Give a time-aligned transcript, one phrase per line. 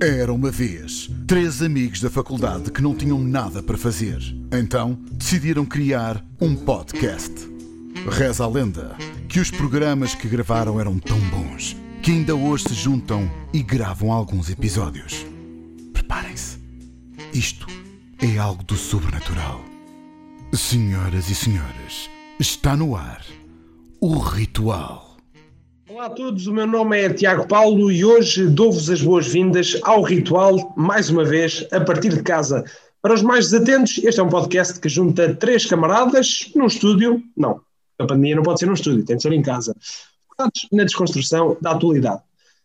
[0.00, 4.18] Era uma vez três amigos da faculdade que não tinham nada para fazer.
[4.52, 7.32] Então decidiram criar um podcast.
[8.10, 8.94] Reza a lenda
[9.26, 14.12] que os programas que gravaram eram tão bons que ainda hoje se juntam e gravam
[14.12, 15.24] alguns episódios.
[15.94, 16.58] Preparem-se.
[17.32, 17.66] Isto
[18.20, 19.64] é algo do sobrenatural.
[20.52, 23.24] Senhoras e senhores, está no ar
[23.98, 25.05] o ritual.
[25.96, 30.02] Olá a todos, o meu nome é Tiago Paulo e hoje dou-vos as boas-vindas ao
[30.02, 32.62] Ritual, mais uma vez, a partir de casa.
[33.00, 37.22] Para os mais desatentos, este é um podcast que junta três camaradas num estúdio.
[37.34, 37.62] Não,
[37.98, 39.74] a pandemia não pode ser num estúdio, tem de ser em casa.
[40.70, 42.20] Na desconstrução da atualidade.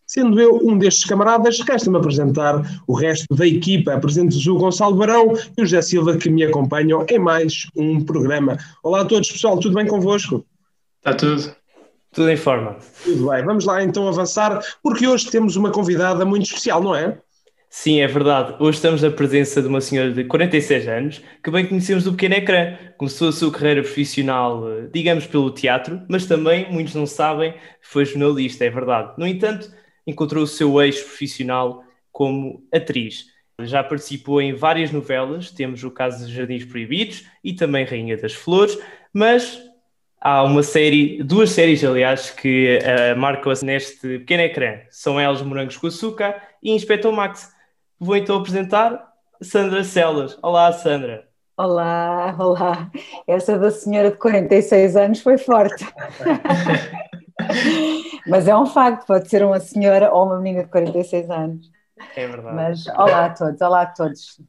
[0.05, 3.93] Sendo eu um destes camaradas, resta-me apresentar o resto da equipa.
[3.93, 8.57] Apresento-vos o Gonçalo Barão e o José Silva que me acompanham em mais um programa.
[8.83, 10.45] Olá a todos, pessoal, tudo bem convosco?
[10.97, 11.60] Está tudo.
[12.13, 12.77] Tudo em forma.
[13.03, 17.17] Tudo bem, vamos lá então avançar, porque hoje temos uma convidada muito especial, não é?
[17.69, 18.53] Sim, é verdade.
[18.59, 22.35] Hoje estamos na presença de uma senhora de 46 anos que bem conhecemos do pequeno
[22.35, 22.77] ecrã.
[22.97, 28.65] Começou a sua carreira profissional, digamos, pelo teatro, mas também, muitos não sabem, foi jornalista,
[28.65, 29.13] é verdade.
[29.17, 29.71] No entanto,
[30.05, 33.23] encontrou o seu eixo profissional como atriz.
[33.61, 38.33] Já participou em várias novelas, temos o caso de Jardins Proibidos e também Rainha das
[38.33, 38.77] Flores,
[39.13, 39.61] mas
[40.21, 44.79] há uma série, duas séries, aliás, que uh, marcam-se neste pequeno ecrã.
[44.89, 47.51] São elas Morangos com Açúcar e Inspector Max.
[47.99, 49.11] Vou então apresentar
[49.41, 50.37] Sandra Celas.
[50.41, 51.27] Olá, Sandra.
[51.57, 52.91] Olá, olá.
[53.27, 55.85] Essa da senhora de 46 anos foi forte.
[58.27, 61.71] Mas é um facto, pode ser uma senhora ou uma menina de 46 anos.
[62.15, 62.55] É verdade.
[62.55, 64.41] Mas olá a todos, olá a todos.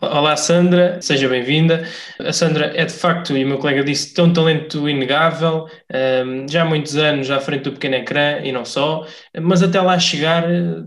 [0.00, 1.86] Olá Sandra, seja bem-vinda.
[2.18, 6.46] A Sandra é de facto, e o meu colega disse, tem um talento inegável, ehm,
[6.48, 9.06] já há muitos anos à frente do pequeno ecrã e não só,
[9.40, 10.44] mas até lá chegar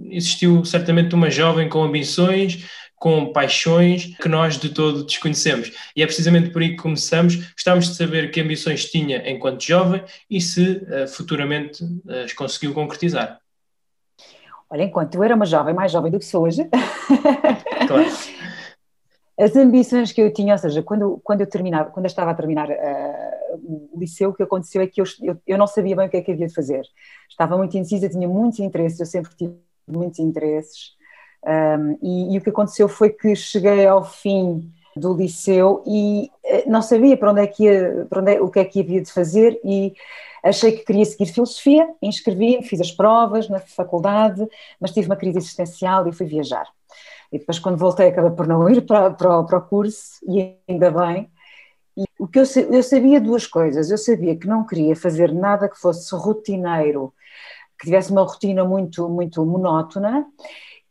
[0.10, 5.72] existiu certamente uma jovem com ambições, com paixões que nós de todo desconhecemos.
[5.96, 7.36] E é precisamente por aí que começamos.
[7.54, 11.86] Gostávamos de saber que ambições tinha enquanto jovem e se eh, futuramente
[12.24, 13.40] as conseguiu concretizar.
[14.70, 16.68] Olha, enquanto eu era uma jovem, mais jovem do que sou hoje,
[17.88, 18.06] claro.
[19.40, 22.36] as ambições que eu tinha, ou seja, quando, quando eu terminava, quando eu estava a
[22.36, 26.08] terminar uh, o liceu, o que aconteceu é que eu, eu, eu, não sabia bem
[26.08, 26.82] o que é que havia de fazer.
[27.30, 29.56] Estava muito indecisa, tinha muitos interesses, eu sempre tive
[29.88, 30.98] muitos interesses,
[31.46, 36.70] um, e, e, o que aconteceu foi que cheguei ao fim do liceu e uh,
[36.70, 39.02] não sabia para onde é que ia, para onde é, o que é que havia
[39.02, 39.94] de fazer e
[40.44, 44.46] Achei que queria seguir filosofia, inscrevi-me, fiz as provas na faculdade,
[44.80, 46.68] mas tive uma crise existencial e fui viajar.
[47.32, 50.92] E depois, quando voltei, acabei por não ir para, para, para o curso, e ainda
[50.92, 51.30] bem.
[51.98, 53.90] E o que eu, eu sabia duas coisas.
[53.90, 57.14] Eu sabia que não queria fazer nada que fosse rotineiro,
[57.80, 60.26] que tivesse uma rotina muito, muito monótona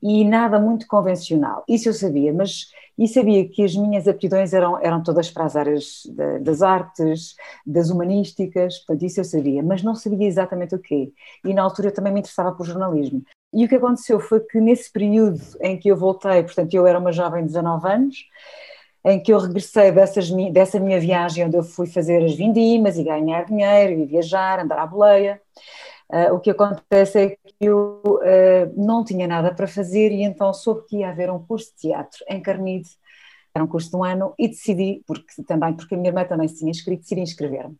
[0.02, 1.64] e nada muito convencional.
[1.68, 5.56] Isso eu sabia, mas e sabia que as minhas aptidões eram, eram todas para as
[5.56, 6.02] áreas
[6.40, 7.34] das artes,
[7.66, 11.12] das humanísticas, portanto, isso eu sabia, mas não sabia exatamente o quê.
[11.44, 13.22] E na altura eu também me interessava por jornalismo.
[13.52, 16.98] E o que aconteceu foi que nesse período em que eu voltei, portanto, eu era
[16.98, 18.16] uma jovem de 19 anos,
[19.04, 23.04] em que eu regressei dessas, dessa minha viagem onde eu fui fazer as vindimas e
[23.04, 25.40] ganhar dinheiro e viajar, andar à boleia.
[26.08, 30.54] Uh, o que acontece é que eu uh, não tinha nada para fazer e então
[30.54, 32.88] soube que ia haver um curso de teatro em Carnide,
[33.52, 36.46] era um curso de um ano, e decidi, porque, também porque a minha irmã também
[36.46, 37.76] se tinha inscrito, decidi inscrever-me.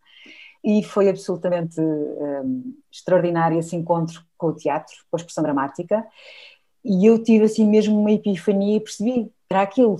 [0.64, 6.04] E foi absolutamente um, extraordinário esse encontro com o teatro, com a expressão dramática,
[6.84, 9.98] e eu tive assim mesmo uma epifania e percebi, era aquilo,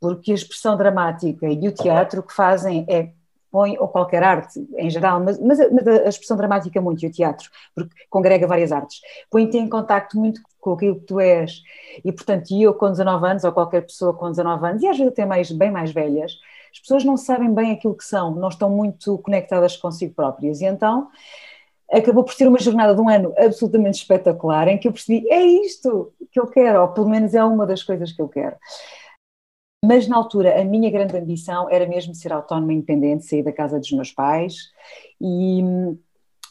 [0.00, 3.12] porque a expressão dramática e o teatro o que fazem é
[3.56, 7.50] ou qualquer arte em geral, mas, mas, mas a expressão dramática muito e o teatro,
[7.74, 9.00] porque congrega várias artes,
[9.30, 11.62] põe-te em contacto muito com aquilo que tu és.
[12.04, 15.12] E, portanto, eu com 19 anos, ou qualquer pessoa com 19 anos, e às vezes
[15.12, 16.32] até mais, bem mais velhas,
[16.72, 20.60] as pessoas não sabem bem aquilo que são, não estão muito conectadas consigo próprias.
[20.60, 21.08] E então
[21.90, 25.40] acabou por ser uma jornada de um ano absolutamente espetacular, em que eu percebi, é
[25.42, 28.56] isto que eu quero, ou pelo menos é uma das coisas que eu quero.
[29.86, 33.52] Mas na altura a minha grande ambição era mesmo ser autónoma e independente, sair da
[33.52, 34.70] casa dos meus pais
[35.20, 35.98] e hum,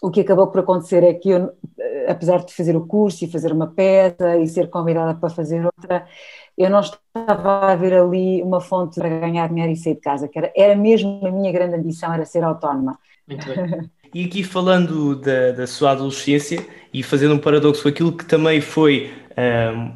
[0.01, 3.31] o que acabou por acontecer é que eu, eh, apesar de fazer o curso e
[3.31, 6.05] fazer uma peça e ser convidada para fazer outra,
[6.57, 10.27] eu não estava a ver ali uma fonte para ganhar dinheiro e sair de casa,
[10.27, 12.99] que era, era mesmo a minha grande ambição, era ser autónoma.
[13.27, 13.89] Muito bem.
[14.13, 19.11] E aqui falando da, da sua adolescência e fazendo um paradoxo, aquilo que também foi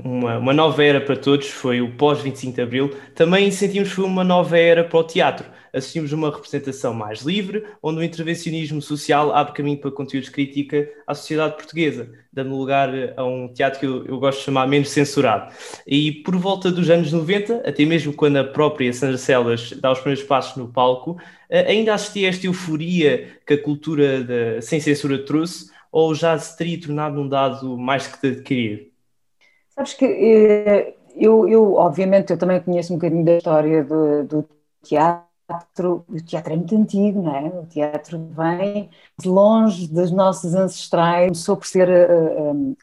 [0.04, 4.06] uma, uma, nova era para todos, foi o pós-25 de Abril, também sentimos que foi
[4.06, 5.46] uma nova era para o teatro.
[5.74, 10.90] assistimos uma representação mais livre, onde o intervencionismo social abre caminho para conteúdos de crítica
[11.08, 14.90] à sociedade portuguesa, dando lugar a um teatro que eu, eu gosto de chamar menos
[14.90, 15.54] censurado.
[15.88, 20.00] E por volta dos anos 90, até mesmo quando a própria Sandra Celas dá os
[20.00, 21.18] primeiros passos no palco,
[21.50, 26.80] ainda assistia esta euforia que a cultura da, sem censura trouxe, ou já se teria
[26.80, 28.89] tornado um dado mais que adquirido?
[29.80, 34.50] Sabes que eh, eu, eu, obviamente, eu também conheço um bocadinho da história do, do
[34.84, 36.04] teatro.
[36.10, 37.48] O teatro é muito antigo, não é?
[37.48, 42.76] O teatro vem de longe dos nossos ancestrais, começou por ser a, eh,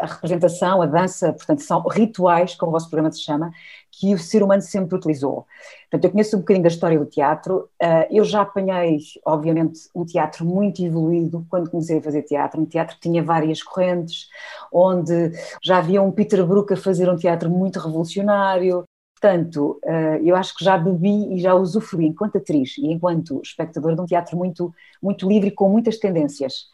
[0.00, 3.52] a, a representação, a dança, portanto, são rituais, como o vosso programa se chama,
[3.92, 5.46] que o ser humano sempre utilizou.
[5.82, 7.68] Portanto, eu conheço um bocadinho da história do teatro.
[8.10, 12.60] Eu já apanhei, obviamente, um teatro muito evoluído quando comecei a fazer teatro.
[12.60, 14.28] Um teatro que tinha várias correntes,
[14.72, 15.32] onde
[15.62, 18.84] já havia um Peter Brook a fazer um teatro muito revolucionário.
[19.20, 23.94] Portanto, uh, eu acho que já bebi e já usufruí enquanto atriz e enquanto espectador
[23.94, 26.66] de um teatro muito, muito livre com muitas tendências.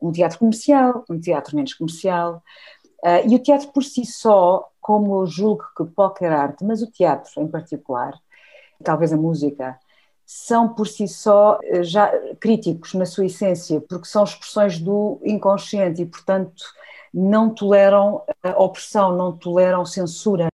[0.00, 2.42] Um teatro comercial, um teatro menos comercial.
[3.04, 6.90] Uh, e o teatro por si só como eu julgo que qualquer arte, mas o
[6.90, 8.12] teatro em particular,
[8.82, 9.78] talvez a música,
[10.26, 12.10] são por si só eh, já
[12.40, 16.62] críticos na sua essência, porque são expressões do inconsciente e, portanto,
[17.14, 18.22] não toleram
[18.56, 20.48] opressão, não toleram censura.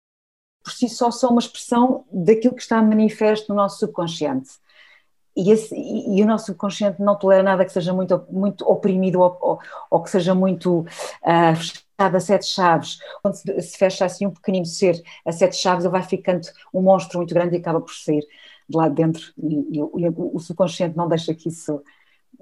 [0.63, 4.51] Por si só são uma expressão daquilo que está manifesto no nosso subconsciente.
[5.35, 9.21] E, esse, e, e, o nosso subconsciente não tolera nada que seja muito, muito oprimido
[9.21, 9.59] ou, ou,
[9.91, 12.99] ou que seja muito uh, fechado a sete chaves.
[13.23, 16.83] Quando se, se, fecha assim um pequenino ser a sete chaves, ele vai ficando um
[16.83, 18.27] monstro muito grande e acaba por sair
[18.69, 19.33] de lá de dentro.
[19.39, 21.83] E, e o, o, subconsciente não deixa que isso.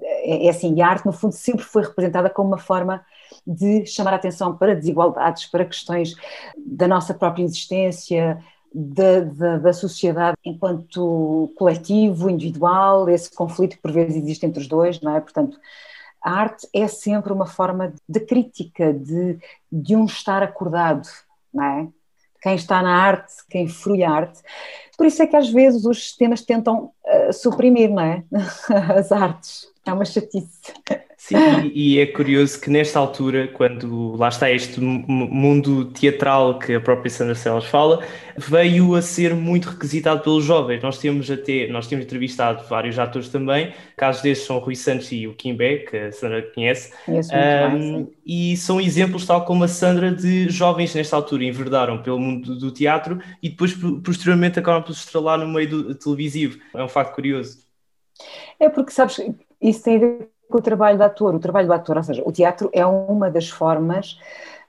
[0.01, 3.05] É, é assim, e a arte, no fundo, sempre foi representada como uma forma
[3.45, 6.13] de chamar a atenção para desigualdades, para questões
[6.57, 8.39] da nossa própria existência,
[8.73, 14.67] da, da, da, sociedade enquanto coletivo, individual, esse conflito que por vezes existe entre os
[14.67, 15.19] dois, não é?
[15.19, 15.59] Portanto,
[16.23, 19.39] a arte é sempre uma forma de crítica, de,
[19.71, 21.07] de um estar acordado,
[21.53, 21.87] não é?
[22.41, 24.41] Quem está na arte, quem frui a arte.
[24.97, 28.23] Por isso é que às vezes os sistemas tentam uh, suprimir, não é?
[28.97, 29.67] As artes.
[29.85, 30.73] É uma chatice.
[31.19, 31.35] Sim,
[31.73, 36.79] e, e, é curioso que nesta altura, quando lá está este mundo teatral que a
[36.79, 38.01] própria Sandra Celas fala,
[38.37, 40.81] veio a ser muito requisitado pelos jovens.
[40.81, 45.11] Nós temos até, nós temos entrevistado vários atores também, casos destes são o Rui Santos
[45.11, 49.67] e o Kim Beck, que a Sandra conhece, um, e são exemplos, tal como a
[49.67, 53.73] Sandra, de jovens nesta altura enverdaram pelo mundo do teatro e depois
[54.05, 56.59] posteriormente acabaram por se estrelar no meio do televisivo.
[56.73, 57.59] É um facto curioso.
[58.57, 59.19] É porque, sabes,
[59.61, 61.35] isso tem a ver com o trabalho do ator.
[61.35, 64.17] O trabalho do ator, ou seja, o teatro é uma das formas,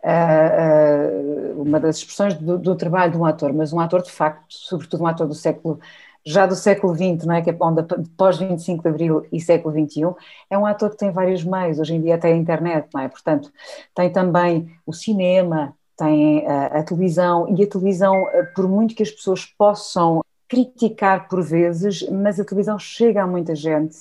[0.05, 4.11] uh, uh, uma das expressões do, do, trabalho de um ator, mas um ator de
[4.11, 5.81] facto, sobretudo um ator do século,
[6.25, 7.43] já do século XX, não é?
[7.43, 7.87] que é onda
[8.17, 10.15] pós 25 de Abril e século XXI,
[10.51, 13.09] é um ator que tem vários meios, hoje em dia até a internet, não é?
[13.09, 13.51] Portanto,
[13.95, 19.11] tem também o cinema, tem a, a televisão, e a televisão, por muito que as
[19.11, 23.97] pessoas possam criticar por vezes, mas a televisão chega a muita gente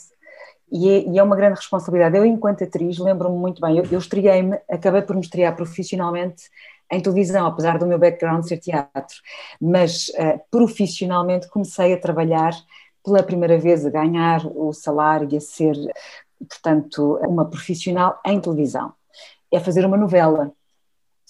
[0.72, 2.18] e é, e é, uma grande responsabilidade.
[2.18, 6.50] Eu, enquanto atriz, lembro-me muito bem, eu, eu estreiei-me, acabei por me estrear profissionalmente
[6.92, 9.18] em televisão, apesar do meu background ser teatro,
[9.62, 12.54] mas uh, profissionalmente comecei a trabalhar
[13.04, 15.76] pela primeira vez, a ganhar o salário e a ser,
[16.48, 18.94] portanto, uma profissional em televisão.
[19.52, 20.52] É fazer uma novela.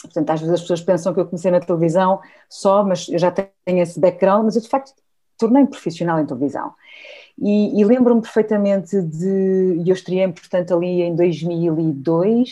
[0.02, 3.32] Portanto, às vezes as pessoas pensam que eu comecei na televisão só, mas eu já
[3.32, 4.94] tenho esse background, mas eu de facto
[5.38, 6.74] tornei-me profissional em televisão.
[7.42, 9.82] E, e lembro-me perfeitamente de.
[9.86, 12.50] Eu estreiei, portanto, ali em 2002,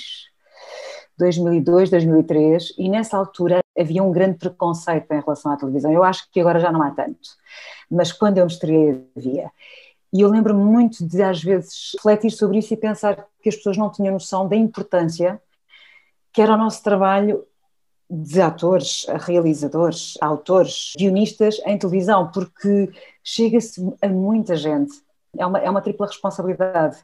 [1.18, 5.92] 2002, 2003, e nessa altura havia um grande preconceito em relação à televisão.
[5.92, 7.30] Eu acho que agora já não há tanto,
[7.92, 9.52] mas quando eu me estreiei havia.
[10.14, 13.78] E eu lembro-me muito de, às vezes, refletir sobre isso e pensar que as pessoas
[13.78, 15.42] não tinham noção da importância
[16.32, 17.44] que era o nosso trabalho
[18.10, 22.90] de atores, realizadores, autores, guionistas em televisão, porque
[23.24, 24.94] chega-se a muita gente.
[25.38, 26.98] É uma, é uma tripla responsabilidade.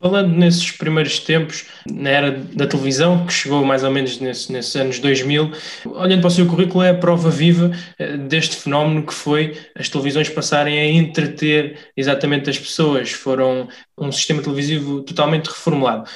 [0.00, 4.76] Falando nesses primeiros tempos, na era da televisão, que chegou mais ou menos nesse, nesses
[4.76, 5.50] anos 2000,
[5.86, 9.88] olhando para o seu currículo, é a prova viva eh, deste fenómeno que foi as
[9.88, 13.10] televisões passarem a entreter exatamente as pessoas.
[13.10, 13.66] Foram
[13.98, 16.08] um sistema televisivo totalmente reformulado.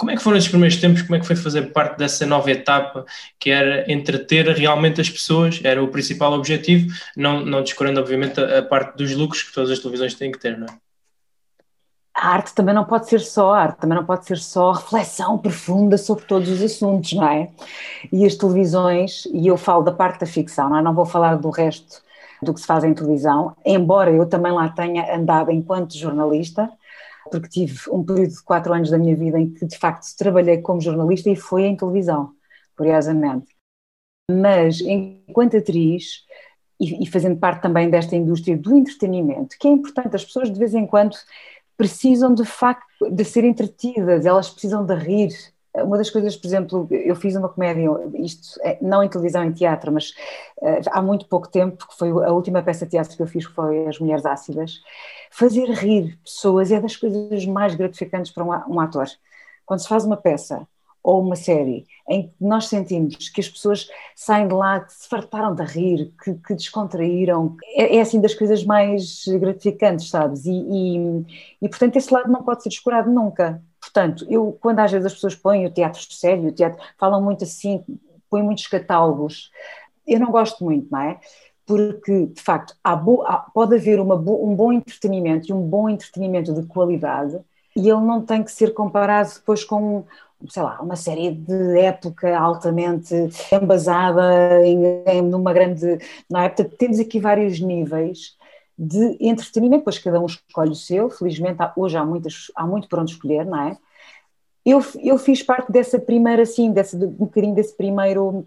[0.00, 1.02] Como é que foram esses primeiros tempos?
[1.02, 3.04] Como é que foi fazer parte dessa nova etapa
[3.38, 5.60] que era entreter realmente as pessoas?
[5.62, 9.70] Era o principal objetivo, não, não descurando, obviamente, a, a parte dos lucros que todas
[9.70, 10.78] as televisões têm que ter, não é?
[12.16, 15.98] a arte também não pode ser só arte, também não pode ser só reflexão profunda
[15.98, 17.50] sobre todos os assuntos, não é?
[18.10, 20.82] E as televisões, e eu falo da parte da ficção, não, é?
[20.82, 22.02] não vou falar do resto
[22.42, 26.70] do que se faz em televisão, embora eu também lá tenha andado enquanto jornalista,
[27.30, 30.58] porque tive um período de quatro anos da minha vida em que de facto trabalhei
[30.58, 32.32] como jornalista e foi em televisão,
[32.76, 33.54] curiosamente.
[34.30, 36.24] Mas enquanto atriz,
[36.80, 40.74] e, fazendo parte também desta indústria do entretenimento, que é importante, as pessoas de vez
[40.74, 41.16] em quando
[41.76, 45.30] precisam de facto de ser entretidas, elas precisam de rir,
[45.74, 49.52] uma das coisas, por exemplo, eu fiz uma comédia, isto é, não em televisão, em
[49.52, 50.10] teatro, mas
[50.58, 53.46] uh, há muito pouco tempo, que foi a última peça de teatro que eu fiz,
[53.46, 54.80] que foi As Mulheres Ácidas.
[55.30, 59.06] Fazer rir pessoas é das coisas mais gratificantes para um, ator.
[59.64, 60.66] Quando se faz uma peça
[61.02, 65.08] ou uma série em que nós sentimos que as pessoas saem de lá, que se
[65.08, 70.44] fartaram de rir, que, que descontraíram, é, é, assim das coisas mais gratificantes, sabes?
[70.44, 70.98] E, e,
[71.62, 73.62] e, portanto esse lado não pode ser descurado nunca.
[73.80, 77.44] Portanto, eu, quando às vezes as pessoas põem o teatro sério, o teatro, falam muito
[77.44, 77.82] assim,
[78.28, 79.50] põem muitos catálogos,
[80.06, 81.20] eu não gosto muito, não é?
[81.70, 86.52] Porque, de facto, há há, pode haver uma um bom entretenimento e um bom entretenimento
[86.52, 87.38] de qualidade
[87.76, 90.04] e ele não tem que ser comparado depois com,
[90.48, 93.14] sei lá, uma série de época altamente
[93.54, 95.96] embasada em, em numa grande.
[96.28, 96.48] Não é?
[96.48, 98.36] Portanto, temos aqui vários níveis
[98.76, 102.88] de entretenimento, pois cada um escolhe o seu, felizmente há, hoje há, muitas, há muito
[102.88, 103.76] para onde escolher, não é?
[104.66, 108.44] Eu, eu fiz parte dessa primeira, assim, desse, um bocadinho desse primeiro,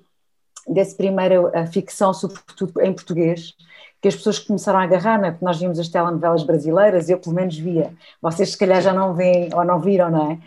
[0.67, 3.53] desse primeiro a ficção, sobretudo em português,
[4.01, 5.31] que as pessoas começaram a agarrar, não é?
[5.31, 9.13] Porque nós vimos as telenovelas brasileiras, eu pelo menos via, vocês se calhar já não
[9.13, 10.39] veem ou não viram, não é?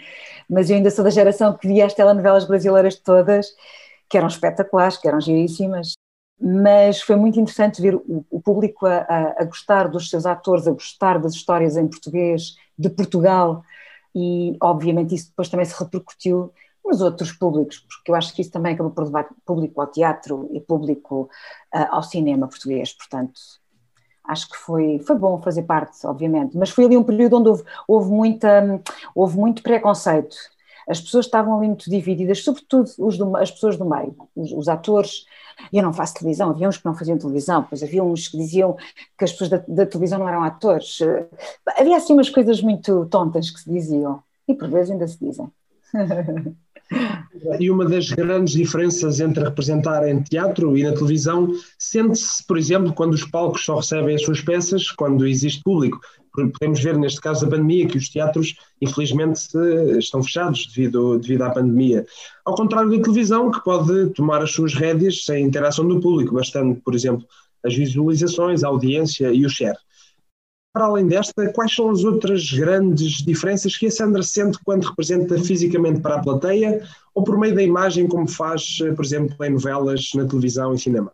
[0.48, 3.46] Mas eu ainda sou da geração que via as telenovelas brasileiras todas,
[4.08, 5.94] que eram espetaculares, que eram giríssimas,
[6.38, 10.66] mas foi muito interessante ver o, o público a, a, a, gostar dos seus atores,
[10.66, 13.62] a gostar das histórias em português, de Portugal,
[14.14, 16.52] e obviamente isso depois também se repercutiu
[16.86, 20.48] nos outros públicos, porque eu acho que isso também acabou por levar público ao teatro
[20.52, 21.28] e público
[21.74, 23.40] uh, ao cinema português, portanto
[24.28, 27.64] acho que foi, foi bom fazer parte, obviamente, mas foi ali um período onde houve,
[27.86, 28.82] houve, muita,
[29.14, 30.36] houve muito preconceito,
[30.88, 34.68] as pessoas estavam ali muito divididas, sobretudo os do, as pessoas do meio, os, os,
[34.68, 35.24] atores.
[35.72, 38.76] Eu não faço televisão, havia uns que não faziam televisão, depois havia uns que diziam
[39.18, 40.98] que as pessoas da, da televisão não eram atores.
[41.76, 45.50] Havia assim umas coisas muito tontas que se diziam, e por vezes ainda se dizem.
[47.58, 52.92] E uma das grandes diferenças entre representar em teatro e na televisão sente-se, por exemplo,
[52.92, 56.00] quando os palcos só recebem as suas peças, quando existe público.
[56.32, 59.40] Podemos ver, neste caso da pandemia, que os teatros, infelizmente,
[59.98, 62.04] estão fechados devido, devido à pandemia.
[62.44, 66.74] Ao contrário da televisão, que pode tomar as suas rédeas sem interação do público, bastando,
[66.84, 67.26] por exemplo,
[67.64, 69.78] as visualizações, a audiência e o share.
[70.76, 75.38] Para além desta, quais são as outras grandes diferenças que a Sandra sente quando representa
[75.38, 76.82] fisicamente para a plateia
[77.14, 81.10] ou por meio da imagem, como faz, por exemplo, em novelas, na televisão e cinema?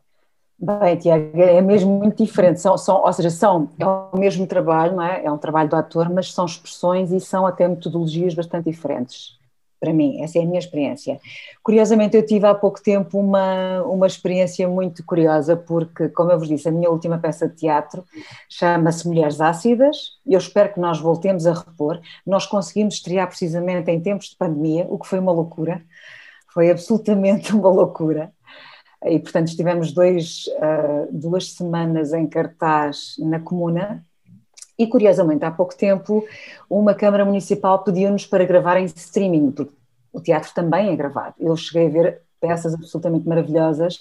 [0.58, 2.60] Bem, Tiago, é mesmo muito diferente.
[2.60, 5.24] São, são, ou seja, são, é o mesmo trabalho, não é?
[5.24, 9.38] É um trabalho do ator, mas são expressões e são até metodologias bastante diferentes.
[9.82, 11.18] Para mim, essa é a minha experiência.
[11.60, 16.46] Curiosamente, eu tive há pouco tempo uma, uma experiência muito curiosa, porque, como eu vos
[16.46, 18.04] disse, a minha última peça de teatro
[18.48, 20.20] chama-se Mulheres Ácidas.
[20.24, 22.00] Eu espero que nós voltemos a repor.
[22.24, 25.82] Nós conseguimos estrear precisamente em tempos de pandemia, o que foi uma loucura.
[26.54, 28.32] Foi absolutamente uma loucura
[29.04, 34.04] e portanto estivemos dois, uh, duas semanas em cartaz na comuna
[34.78, 36.24] e curiosamente há pouco tempo
[36.68, 39.72] uma Câmara Municipal pediu-nos para gravar em streaming, porque
[40.12, 41.34] o teatro também é gravado.
[41.38, 43.98] Eu cheguei a ver peças absolutamente maravilhosas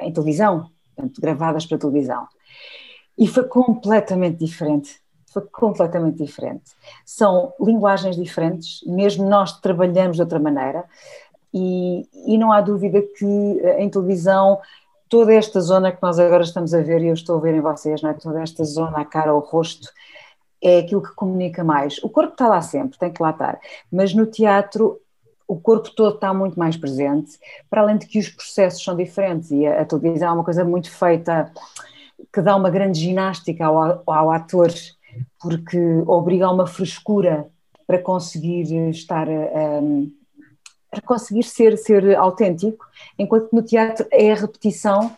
[0.00, 2.26] em televisão, portanto, gravadas para televisão.
[3.16, 4.98] E foi completamente diferente.
[5.26, 6.72] Foi completamente diferente.
[7.04, 10.84] São linguagens diferentes, mesmo nós trabalhamos de outra maneira.
[11.52, 14.60] E, e não há dúvida que eh, em televisão
[15.10, 17.60] toda esta zona que nós agora estamos a ver, e eu estou a ver em
[17.60, 18.14] vocês, não é?
[18.14, 19.88] toda esta zona, a cara, o rosto,
[20.62, 21.98] é aquilo que comunica mais.
[22.02, 23.58] O corpo está lá sempre, tem que lá estar,
[23.92, 24.98] mas no teatro
[25.48, 27.32] o corpo todo está muito mais presente,
[27.68, 30.64] para além de que os processos são diferentes, e a, a televisão é uma coisa
[30.64, 31.52] muito feita,
[32.32, 34.72] que dá uma grande ginástica ao, ao ator,
[35.40, 37.48] porque obriga a uma frescura
[37.84, 39.26] para conseguir estar.
[39.28, 40.19] Um,
[40.90, 42.84] para conseguir ser, ser autêntico,
[43.18, 45.16] enquanto no teatro é a repetição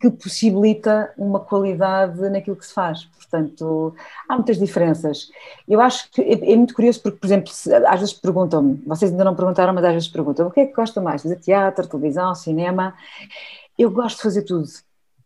[0.00, 3.04] que possibilita uma qualidade naquilo que se faz.
[3.04, 3.94] Portanto,
[4.28, 5.30] há muitas diferenças.
[5.66, 9.10] Eu acho que é, é muito curioso porque, por exemplo, se, às vezes perguntam-me, vocês
[9.10, 11.22] ainda não perguntaram, mas às vezes perguntam, o que é que gosta mais?
[11.22, 12.94] Fazer teatro, televisão, cinema?
[13.78, 14.68] Eu gosto de fazer tudo.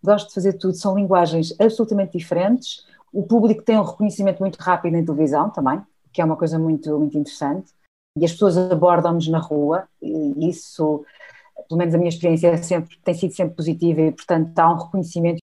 [0.04, 0.74] Gosto de fazer tudo.
[0.74, 2.86] São linguagens absolutamente diferentes.
[3.12, 5.80] O público tem um reconhecimento muito rápido em televisão também,
[6.12, 7.72] que é uma coisa muito, muito interessante
[8.20, 11.04] e as pessoas abordam-nos na rua, e isso,
[11.68, 14.76] pelo menos a minha experiência é sempre, tem sido sempre positiva e, portanto, há um
[14.76, 15.38] reconhecimento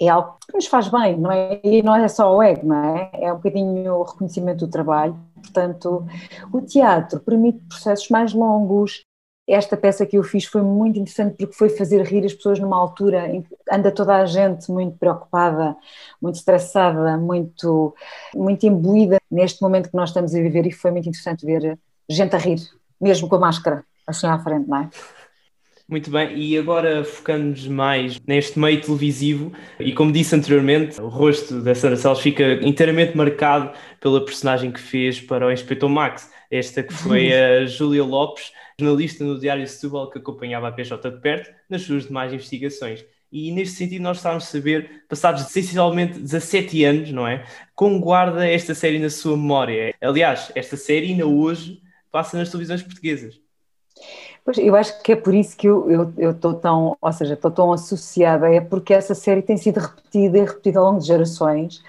[0.00, 1.60] é algo que nos faz bem, não é?
[1.64, 3.10] E não é só o ego, não é?
[3.14, 5.18] É um bocadinho o reconhecimento do trabalho.
[5.34, 6.06] Portanto,
[6.52, 9.04] o teatro permite processos mais longos.
[9.48, 12.76] Esta peça que eu fiz foi muito interessante porque foi fazer rir as pessoas numa
[12.76, 15.76] altura em que anda toda a gente muito preocupada,
[16.20, 17.94] muito estressada, muito,
[18.34, 22.34] muito imbuída neste momento que nós estamos a viver e foi muito interessante ver gente
[22.34, 22.60] a rir,
[23.00, 24.90] mesmo com a máscara assim à frente, não é?
[25.88, 31.60] Muito bem, e agora focando-nos mais neste meio televisivo, e como disse anteriormente, o rosto
[31.60, 33.70] da Sandra Salles fica inteiramente marcado
[34.00, 39.22] pela personagem que fez para o Inspector Max, esta que foi a Júlia Lopes, jornalista
[39.22, 43.04] no Diário de Setúbal que acompanhava a PJ de perto nas suas demais investigações.
[43.30, 47.44] E neste sentido nós estávamos a saber, passados essencialmente 17 anos, não é?
[47.76, 49.94] Como guarda esta série na sua memória?
[50.00, 53.40] Aliás, esta série ainda hoje passa nas televisões portuguesas.
[54.44, 57.72] Pois, eu acho que é por isso que eu estou tão, ou seja, estou tão
[57.72, 61.82] associada, é porque essa série tem sido repetida e repetida ao longo de gerações,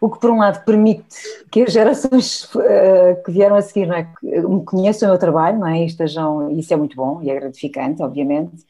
[0.00, 1.16] o que por um lado permite
[1.50, 5.58] que as gerações uh, que vieram a seguir não é, me conheçam o meu trabalho,
[5.58, 8.64] não é, e estejam, isso é muito bom e é gratificante, obviamente.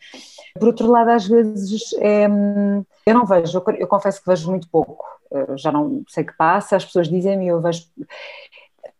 [0.58, 4.68] Por outro lado, às vezes é, eu não vejo, eu, eu, confesso que vejo muito
[4.68, 7.84] pouco, eu já não sei o que passa, as pessoas dizem-me, eu vejo,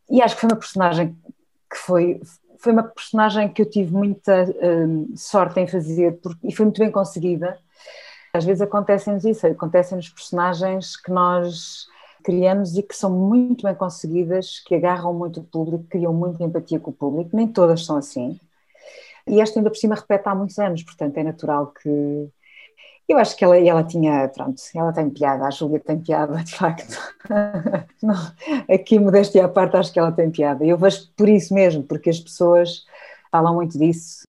[0.09, 1.17] e acho que foi uma personagem
[1.91, 2.21] foi
[2.61, 6.79] foi uma personagem que eu tive muita um, sorte em fazer porque, e foi muito
[6.79, 7.59] bem conseguida.
[8.35, 11.87] Às vezes acontecem-nos isso, acontecem-nos personagens que nós
[12.23, 16.79] criamos e que são muito bem conseguidas, que agarram muito o público, criam muita empatia
[16.79, 18.39] com o público, nem todas são assim.
[19.27, 22.29] E esta ainda por cima repete há muitos anos, portanto é natural que,
[23.13, 26.55] eu acho que ela, ela tinha, pronto, ela tem piada, a Júlia tem piada, de
[26.55, 26.97] facto.
[28.03, 28.15] Não,
[28.69, 30.65] aqui, modéstia à parte, acho que ela tem piada.
[30.65, 32.85] Eu vejo por isso mesmo, porque as pessoas
[33.31, 34.23] falam muito disso.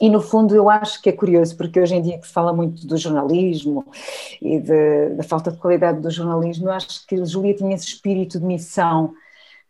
[0.00, 2.52] E no fundo eu acho que é curioso, porque hoje em dia que se fala
[2.52, 3.84] muito do jornalismo
[4.40, 7.86] e de, da falta de qualidade do jornalismo, eu acho que a Júlia tinha esse
[7.86, 9.12] espírito de missão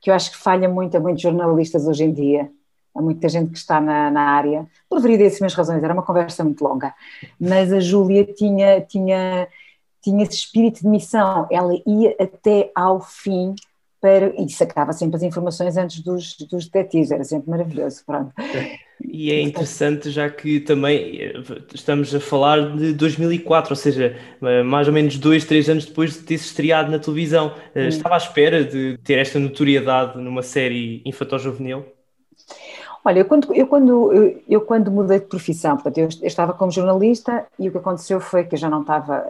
[0.01, 2.51] que eu acho que falha muito a muitos jornalistas hoje em dia
[2.99, 6.63] há muita gente que está na, na área, por variedíssimas razões, era uma conversa muito
[6.63, 6.93] longa,
[7.41, 9.49] mas a Júlia tinha, tinha,
[10.03, 13.55] tinha esse espírito de missão, ela ia até ao fim
[14.01, 18.33] para, e sacava sempre as informações antes dos, dos detetives, era sempre maravilhoso, pronto.
[19.05, 21.33] E é interessante já que também eh,
[21.73, 24.17] estamos a falar de 2004, ou seja,
[24.65, 27.55] mais ou menos dois, três anos depois de ter se estreado na televisão.
[27.75, 31.85] Eh, estava à espera de ter esta notoriedade numa série infantil-juvenil?
[33.05, 36.53] Olha, eu quando, eu quando, eu, eu quando mudei de profissão, portanto, eu, eu, estava
[36.53, 39.25] como jornalista e o que aconteceu foi que eu já não estava,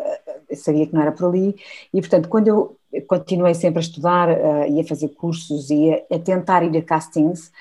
[0.54, 1.54] sabia que não era por ali,
[1.92, 2.76] e portanto, quando eu
[3.06, 6.82] continuei sempre a estudar uh, e a fazer cursos e a, a, tentar ir a
[6.82, 7.52] castings,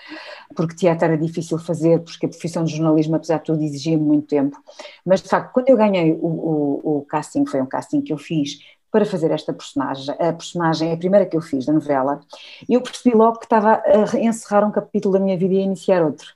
[0.55, 4.27] porque teatro era difícil fazer, porque a profissão de jornalismo, apesar de tudo, exigia muito
[4.27, 4.57] tempo,
[5.05, 8.17] mas de facto, quando eu ganhei o, o, o casting, foi um casting que eu
[8.17, 8.57] fiz
[8.91, 12.19] para fazer esta personagem, a personagem, a primeira que eu fiz da novela,
[12.69, 16.03] eu percebi logo que estava a encerrar um capítulo da minha vida e a iniciar
[16.03, 16.27] outro.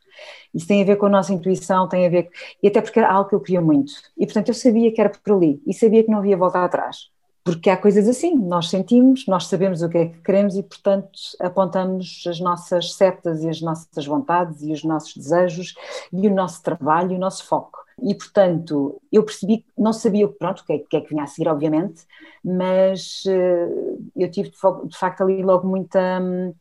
[0.54, 2.30] Isso tem a ver com a nossa intuição, tem a ver,
[2.62, 3.94] e até porque era algo que eu queria muito.
[4.18, 7.10] E portanto eu sabia que era por ali e sabia que não havia volta atrás.
[7.44, 11.10] Porque há coisas assim, nós sentimos, nós sabemos o que é que queremos e, portanto,
[11.40, 15.74] apontamos as nossas setas e as nossas vontades e os nossos desejos
[16.14, 17.80] e o nosso trabalho e o nosso foco.
[18.02, 21.28] E, portanto, eu percebi, não sabia pronto, o que é, que é que vinha a
[21.28, 22.04] seguir, obviamente,
[22.44, 26.20] mas uh, eu tive de, facto ali logo muita.
[26.20, 26.54] Um,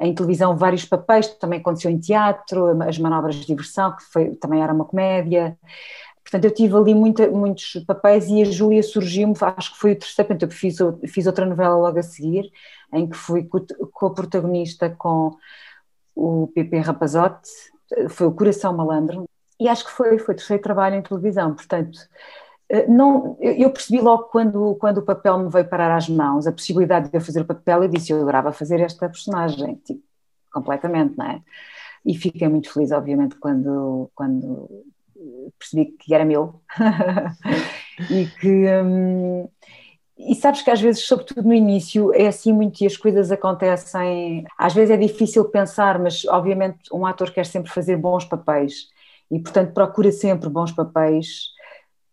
[0.00, 4.62] em televisão vários papéis, também aconteceu em teatro, as manobras de diversão, que foi, também
[4.62, 5.58] era uma comédia.
[6.22, 9.98] Portanto, eu tive ali muita, muitos papéis e a Júlia surgiu-me, acho que foi o
[9.98, 10.76] terceiro, portanto, eu fiz,
[11.08, 12.48] fiz outra novela logo a seguir,
[12.92, 13.48] em que fui
[13.92, 15.36] co-protagonista com
[16.14, 17.50] o PP Rapazote,
[18.10, 19.27] foi o Coração Malandro,
[19.60, 21.98] e acho que foi, foi terceiro trabalho em televisão, portanto,
[22.68, 26.52] eh, não, eu percebi logo quando, quando o papel me veio parar às mãos, a
[26.52, 30.02] possibilidade de eu fazer o papel, e disse, eu adorava fazer esta personagem, tipo,
[30.52, 31.42] completamente, não é?
[32.04, 34.68] E fiquei muito feliz, obviamente, quando, quando
[35.58, 36.60] percebi que era meu
[38.10, 38.66] e que...
[38.66, 39.48] Hum,
[40.18, 44.44] e sabes que às vezes, sobretudo no início, é assim muito e as coisas acontecem.
[44.58, 48.88] Às vezes é difícil pensar, mas obviamente um ator quer sempre fazer bons papéis
[49.30, 51.48] e, portanto, procura sempre bons papéis,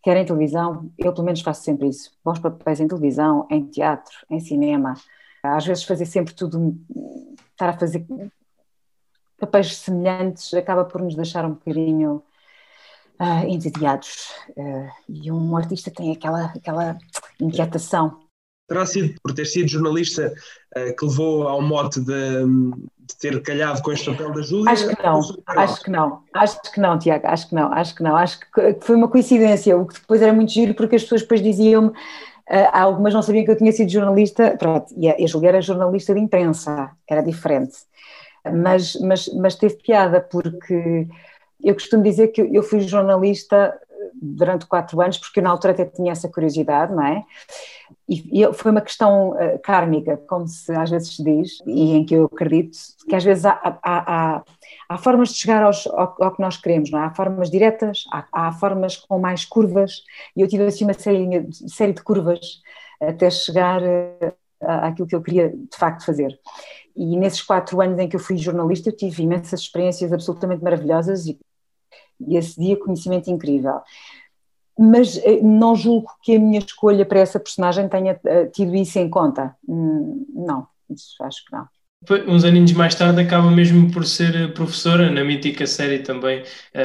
[0.04, 4.16] quer em televisão, eu pelo menos faço sempre isso, bons papéis em televisão, em teatro,
[4.30, 4.94] em cinema.
[5.44, 6.76] Às vezes fazer sempre tudo,
[7.52, 8.06] estar a fazer
[9.40, 12.24] papéis semelhantes acaba por nos deixar um bocadinho
[13.20, 14.32] uh, entediados.
[14.50, 16.98] Uh, e um artista tem aquela, aquela
[17.40, 18.25] inquietação
[18.68, 20.34] terá sido por ter sido jornalista
[20.76, 24.72] uh, que levou ao mote de, de, ter calhado com este papel da Júlia?
[24.72, 28.04] Acho que não, acho que não, acho que não, Tiago, acho que não, acho que
[28.04, 31.22] não, acho que foi uma coincidência, o que depois era muito giro porque as pessoas
[31.22, 31.92] depois diziam-me
[32.48, 35.62] Uh, algumas não sabiam que eu tinha sido jornalista, pronto, e a, a Júlia era
[35.62, 37.74] jornalista de imprensa, era diferente.
[38.54, 41.08] Mas, mas, mas teve piada, porque
[41.64, 43.76] eu costumo dizer que eu fui jornalista
[44.14, 47.24] durante quatro anos, porque eu na altura até tinha essa curiosidade, não é?
[48.08, 52.06] E, e foi uma questão uh, kármica, como se às vezes se diz, e em
[52.06, 54.44] que eu acredito, que às vezes há, há, há,
[54.90, 57.06] há formas de chegar aos, ao, ao, que nós queremos, não é?
[57.06, 60.04] Há formas diretas, há, formas com mais curvas,
[60.36, 62.62] e eu tive assim uma série, série de curvas
[63.02, 66.38] até chegar uh, àquilo que eu queria de facto fazer.
[66.96, 71.26] E nesses quatro anos em que eu fui jornalista, eu tive imensas experiências absolutamente maravilhosas
[71.26, 71.38] e,
[72.28, 73.82] e esse dia conhecimento incrível
[74.78, 79.00] mas eh, não julgo que a minha escolha para essa personagem tenha eh, tido isso
[79.00, 79.56] em conta.
[79.68, 81.68] Hum, não, isso acho que não.
[82.28, 86.44] Uns aninhos mais tarde acaba mesmo por ser eh, professora na mítica série também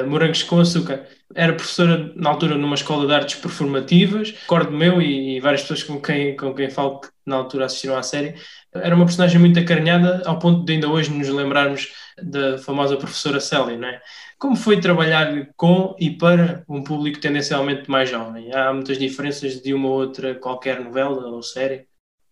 [0.09, 1.05] Morangos com Açúcar.
[1.35, 6.01] Era professora na altura numa escola de artes performativas, recordo meu e, várias pessoas com
[6.01, 8.35] quem, com quem falo que na altura assistiram à série.
[8.73, 13.41] Era uma personagem muito acarinhada ao ponto de ainda hoje nos lembrarmos da famosa professora
[13.41, 14.01] Célia, não é?
[14.41, 18.51] Como foi trabalhar com e para um público tendencialmente mais jovem?
[18.55, 21.87] Há muitas diferenças de uma ou outra qualquer novela ou série?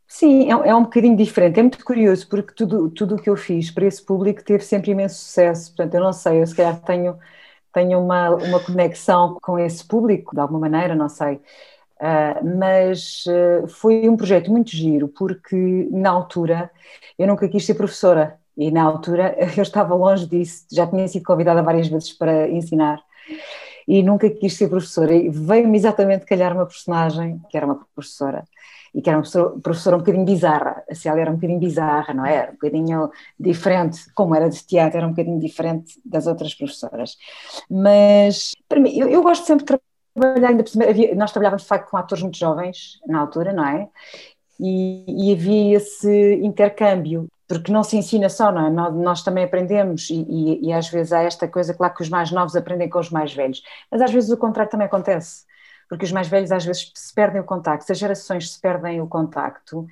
[0.06, 1.60] Sim, é, é um bocadinho diferente.
[1.60, 4.92] É muito curioso porque tudo, tudo o que eu fiz para esse público teve sempre
[4.92, 5.68] imenso sucesso.
[5.76, 7.18] Portanto, eu não sei, eu se calhar tenho,
[7.74, 11.34] tenho uma, uma conexão com esse público, de alguma maneira, não sei.
[12.00, 16.70] Uh, mas uh, foi um projeto muito giro porque na altura
[17.18, 21.22] eu nunca quis ser professora e na altura eu estava longe disso, já tinha sido
[21.22, 23.00] convidada várias vezes para ensinar
[23.86, 25.14] e nunca quis ser professora.
[25.14, 28.44] E veio-me exatamente calhar uma personagem que era uma professora
[28.94, 30.82] e que era uma professora, um bocadinho bizarra.
[30.90, 32.34] A Célia era um bocadinho bizarra, não é?
[32.34, 37.16] Era um bocadinho diferente, como era de teatro, era um bocadinho diferente das outras professoras.
[37.70, 39.78] Mas, para mim, eu, eu gosto sempre de
[40.14, 43.88] trabalhar, ainda por nós trabalhávamos de facto com atores muito jovens na altura, não é?
[44.58, 48.70] E, e, havia esse intercâmbio porque não se ensina só, não é?
[48.70, 52.10] Nós, nós também aprendemos e, e, e, às vezes há esta coisa, claro que os
[52.10, 55.46] mais novos aprendem com os mais velhos, mas às vezes o contrário também acontece,
[55.88, 59.00] porque os mais velhos às vezes se perdem o contacto, se as gerações se perdem
[59.00, 59.86] o contacto,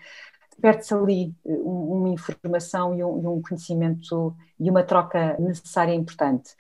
[0.61, 5.97] perde-se ali eh, uma informação e um, e um conhecimento e uma troca necessária e
[5.97, 6.51] importante.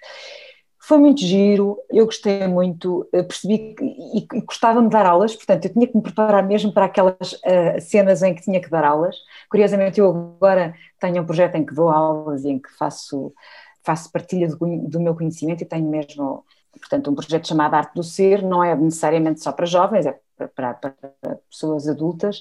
[0.86, 5.64] Foi muito giro, eu gostei muito, percebi que, e, e gostava de dar aulas, portanto
[5.64, 8.84] eu tinha que me preparar mesmo para aquelas uh, cenas em que tinha que dar
[8.84, 9.16] aulas.
[9.50, 13.34] Curiosamente eu agora tenho um projeto em que dou aulas e em que faço,
[13.82, 14.56] faço partilha do,
[14.88, 16.44] do meu conhecimento e tenho mesmo,
[16.78, 20.48] portanto, um projeto chamado Arte do Ser, não é necessariamente só para jovens, é para,
[20.72, 20.74] para,
[21.20, 22.40] para, pessoas adultas,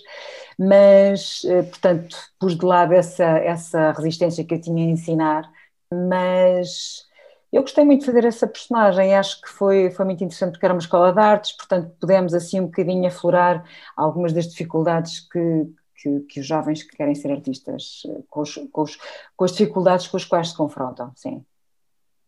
[0.56, 5.52] mas, uh, portanto, pus de lado essa, essa resistência que eu tinha a ensinar,
[5.92, 7.06] mas
[7.56, 10.74] eu gostei muito de fazer essa personagem, acho que foi, foi muito interessante porque era
[10.74, 13.64] uma escola de artes, portanto pudemos assim um bocadinho aflorar
[13.96, 15.66] algumas das dificuldades que,
[15.96, 18.98] que, que os jovens que querem ser artistas, com, os, com, os,
[19.38, 21.46] com as dificuldades com as quais se confrontam, sim.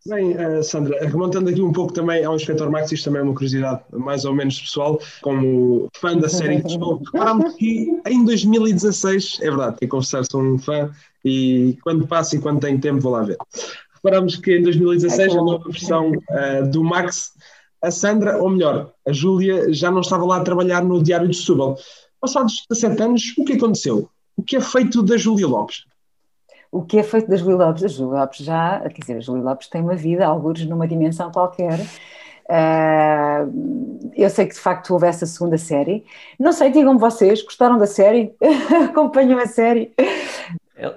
[0.05, 3.33] Bem, uh, Sandra, remontando aqui um pouco também ao Inspector Max, isto também é uma
[3.33, 9.39] curiosidade mais ou menos pessoal, como fã da série de show, reparámos que em 2016,
[9.41, 10.89] é verdade, tem que confessar, sou um fã
[11.25, 13.37] e quando passa e quando tenho tempo vou lá ver
[14.07, 17.33] reparamos que em 2016, a nova versão uh, do Max,
[17.81, 21.35] a Sandra, ou melhor, a Júlia, já não estava lá a trabalhar no Diário de
[21.35, 21.77] Setúbal.
[22.19, 24.09] Passados 17 anos, o que aconteceu?
[24.35, 25.85] O que é feito da Júlia Lopes?
[26.71, 27.83] O que é feito da Júlia Lopes?
[27.83, 31.29] A Júlia Lopes já, quer dizer, a Júlia Lopes tem uma vida, alguns numa dimensão
[31.31, 31.79] qualquer.
[32.49, 36.05] Uh, eu sei que de facto houve essa segunda série.
[36.39, 38.33] Não sei, digam vocês, gostaram da série?
[38.89, 39.91] Acompanham a série?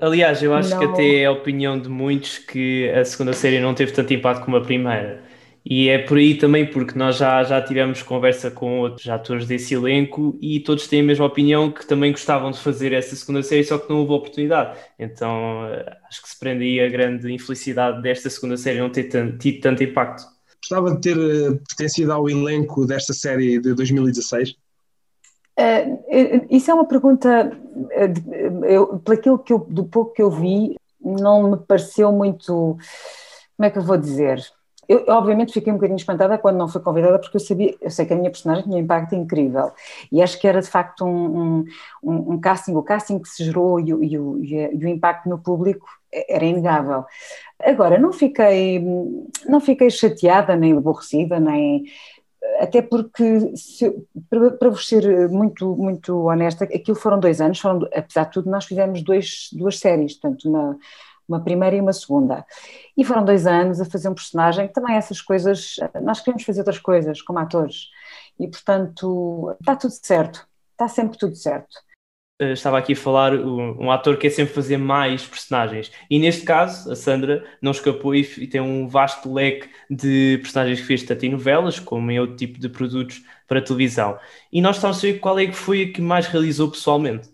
[0.01, 0.79] Aliás, eu acho não...
[0.79, 4.45] que até é a opinião de muitos que a segunda série não teve tanto impacto
[4.45, 5.23] como a primeira.
[5.65, 9.75] E é por aí também porque nós já, já tivemos conversa com outros atores desse
[9.75, 13.65] elenco e todos têm a mesma opinião que também gostavam de fazer essa segunda série,
[13.65, 14.79] só que não houve oportunidade.
[14.99, 15.65] Então
[16.09, 19.83] acho que se prende aí a grande infelicidade desta segunda série não ter tido tanto
[19.83, 20.23] impacto.
[20.63, 24.55] Gostava de ter eh, pertencido ao elenco desta série de 2016?
[25.61, 27.53] Uh, isso é uma pergunta,
[28.63, 32.79] eu, pelo que eu, do pouco que eu vi, não me pareceu muito,
[33.57, 34.43] como é que eu vou dizer?
[34.89, 38.05] Eu, obviamente fiquei um bocadinho espantada quando não fui convidada porque eu sabia, eu sei
[38.07, 39.71] que a minha personagem tinha um impacto incrível
[40.11, 41.65] e acho que era de facto um,
[42.03, 45.39] um, um casting, o casting que se gerou e o, e, e o impacto no
[45.39, 45.87] público
[46.29, 47.05] era inegável.
[47.63, 48.85] Agora, não fiquei,
[49.47, 51.85] não fiquei chateada, nem aborrecida, nem,
[52.59, 53.91] até porque, se,
[54.29, 58.51] para, para vos ser muito, muito honesta, aquilo foram dois anos, foram, apesar de tudo,
[58.51, 60.79] nós fizemos dois, duas séries, portanto, uma,
[61.29, 62.45] uma primeira e uma segunda.
[62.97, 66.79] E foram dois anos a fazer um personagem, também essas coisas, nós queremos fazer outras
[66.79, 67.89] coisas como atores,
[68.39, 70.47] e portanto, está tudo certo.
[70.73, 71.90] está sempre tudo certo.
[72.41, 75.93] Eh, estava aqui a falar um, um, ator que é sempre fazer mais personagens.
[76.09, 80.81] E neste caso, a Sandra não escapou e, e, tem um vasto leque de personagens
[80.81, 84.19] que fez tanto em novelas como em outro tipo de produtos para televisão.
[84.51, 87.29] E nós estamos a saber qual é que foi a que mais realizou pessoalmente.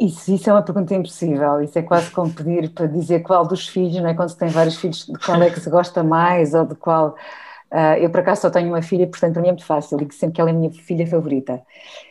[0.00, 1.62] Isso, isso é uma pergunta impossível.
[1.62, 4.14] Isso é quase como pedir para dizer qual dos filhos, não é?
[4.14, 7.16] Quando se tem vários filhos, de qual é que se gosta mais ou de qual
[7.70, 10.12] Uh, eu, por acaso, só tenho uma filha, portanto, para mim é muito fácil, digo
[10.14, 11.62] sempre que ela é a minha filha favorita.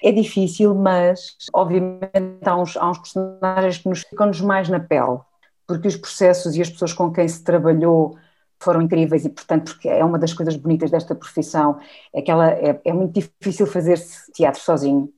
[0.04, 5.18] É difícil, mas, obviamente, há uns, há uns personagens que nos ficam-nos mais na pele,
[5.66, 8.16] porque os processos e as pessoas com quem se trabalhou
[8.60, 11.80] foram incríveis e, portanto, porque é uma das coisas bonitas desta profissão,
[12.14, 15.10] é que ela é, é muito difícil fazer-se teatro sozinho.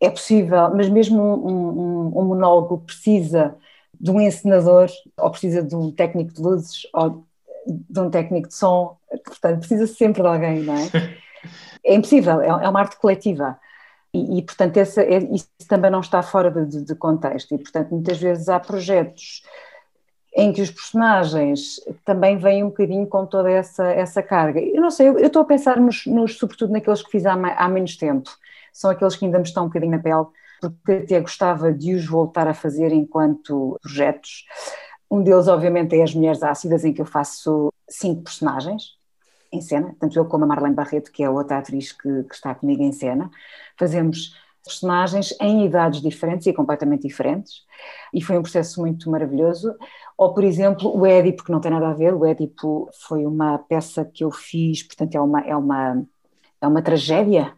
[0.00, 3.56] É possível, mas mesmo um, um, um monólogo precisa
[4.00, 7.24] de um encenador, ou precisa de um técnico de luzes, ou
[7.66, 10.88] de um técnico de som, portanto, precisa sempre de alguém, não é?
[11.84, 13.58] É impossível, é, é uma arte coletiva.
[14.14, 17.54] E, e portanto, essa, é, isso também não está fora de, de, de, contexto.
[17.54, 19.42] E, portanto, muitas vezes há projetos
[20.34, 24.60] em que os personagens também vêm um bocadinho com toda essa, essa carga.
[24.60, 27.32] Eu não sei, eu, eu estou a pensar nos, nos, sobretudo naqueles que fiz há,
[27.32, 28.30] há menos tempo.
[28.72, 30.26] São aqueles que ainda me estão um bocadinho na pele,
[30.60, 34.44] porque até gostava de os voltar a fazer enquanto projetos.
[35.10, 39.01] Um deles, obviamente, é As Mulheres Ácidas, em que eu faço cinco personagens
[39.52, 42.54] em cena, tanto eu como a Marlene Barreto, que é outra atriz que, que está
[42.54, 43.30] comigo em cena.
[43.78, 44.34] Fazemos
[44.64, 47.64] personagens em idades diferentes e completamente diferentes,
[48.14, 49.74] e foi um processo muito maravilhoso.
[50.16, 53.58] Ou, por exemplo, o Édipo, que não tem nada a ver, o Édipo foi uma
[53.58, 56.06] peça que eu fiz, portanto, é uma, é uma,
[56.60, 57.52] é uma tragédia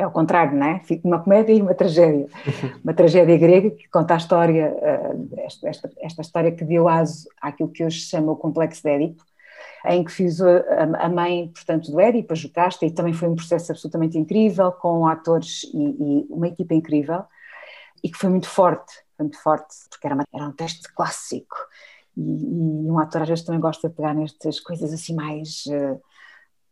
[0.00, 0.82] é ao contrário, não é?
[1.04, 2.26] Uma comédia e uma tragédia.
[2.82, 7.28] Uma tragédia grega que conta a história, eh, esta, esta, esta história que deu aso
[7.38, 9.22] àquilo que hoje se chama o complexo de Édipo,
[9.86, 13.72] em que fiz a, mãe, portanto, do Édipo, a Jocasta, e também foi um processo
[13.72, 17.24] absolutamente incrível, com atores e, e uma equipa incrível,
[18.02, 21.56] e que foi muito forte, foi muito forte, porque era, uma, era um texto clássico,
[22.16, 25.64] e, e, um ator às vezes também gosta de pegar nestas coisas assim mais...
[25.66, 26.00] Uh,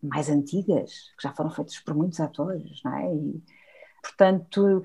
[0.03, 3.14] mais antigas, que já foram feitas por muitos atores, não é?
[3.14, 3.42] E,
[4.03, 4.85] portanto,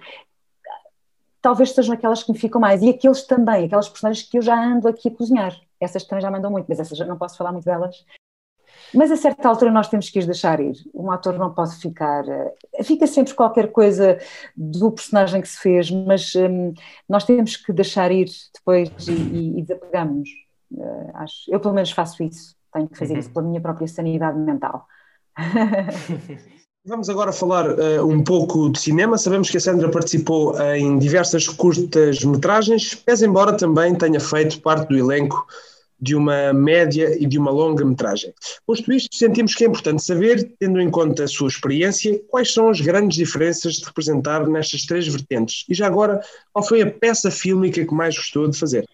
[1.41, 2.81] talvez sejam aquelas que me ficam mais.
[2.81, 5.55] E aqueles também, aquelas personagens que eu já ando aqui a cozinhar.
[5.83, 8.03] Essas também já mandam muito, mas essas já não posso falar muito delas.
[8.93, 10.75] Mas a certa altura nós temos que as deixar ir.
[10.93, 12.27] Um ator não pode ficar.
[12.27, 14.19] Eh, fica sempre qualquer coisa
[14.55, 16.73] do personagem que se fez, mas hum,
[17.09, 20.29] nós temos que deixar ir depois e, e, e desapegamos.
[20.71, 22.55] Uh, acho, eu pelo menos faço isso.
[22.71, 23.19] Tenho que fazer uhum.
[23.19, 24.85] isso pela minha própria sanidade mental.
[26.85, 29.17] Vamos agora falar uh, um pouco de cinema.
[29.17, 34.89] Sabemos que a Sandra participou em diversas curtas metragens, mas embora também tenha feito parte
[34.89, 35.47] do elenco
[35.99, 38.33] de uma média e de uma longa metragem.
[38.65, 42.69] Posto isto, sentimos que é importante saber, tendo em conta a sua experiência, quais são
[42.69, 45.65] as grandes diferenças de representar nestas três vertentes.
[45.69, 48.87] E já agora, qual foi a peça fílmica que mais gostou de fazer?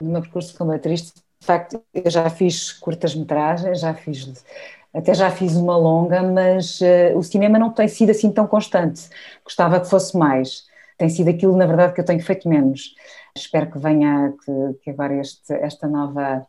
[0.00, 4.44] No meu percurso como atriz, de facto, eu já fiz curtas-metragens, já fiz
[4.92, 9.08] até já fiz uma longa, mas uh, o cinema não tem sido assim tão constante.
[9.44, 10.67] Gostava que fosse mais.
[10.98, 12.94] Tem sido aquilo, na verdade, que eu tenho feito menos.
[13.34, 16.46] Espero que venha, que, que agora este, esta nova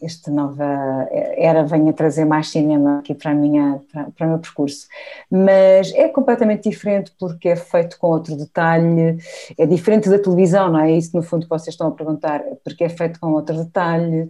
[0.00, 4.38] esta nova era venha trazer mais cinema aqui para, a minha, para, para, o meu
[4.38, 4.86] percurso.
[5.30, 9.18] Mas é completamente diferente porque é feito com outro detalhe,
[9.56, 10.92] é diferente da televisão, não é?
[10.92, 14.28] É isso no fundo que vocês estão a perguntar, porque é feito com outro detalhe,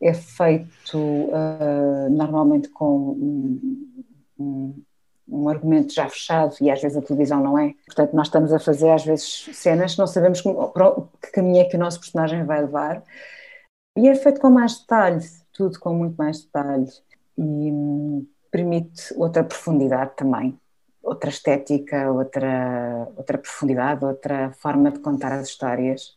[0.00, 3.94] é feito uh, normalmente com um,
[4.38, 4.74] um,
[5.28, 7.74] um, argumento já fechado e às vezes a televisão não é.
[7.86, 10.48] Portanto, nós estamos a fazer às vezes cenas, não sabemos que,
[11.22, 13.02] que caminho é que o nosso personagem vai levar
[13.96, 16.90] e é feito com mais detalhe, tudo com muito mais detalhe
[17.38, 20.58] e hum, permite outra profundidade também,
[21.02, 26.16] outra estética, outra, outra profundidade, outra forma de contar as histórias.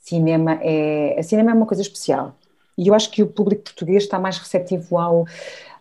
[0.00, 2.34] Cinema é, cinema é uma coisa especial
[2.80, 5.26] e eu acho que o público português está mais receptivo ao,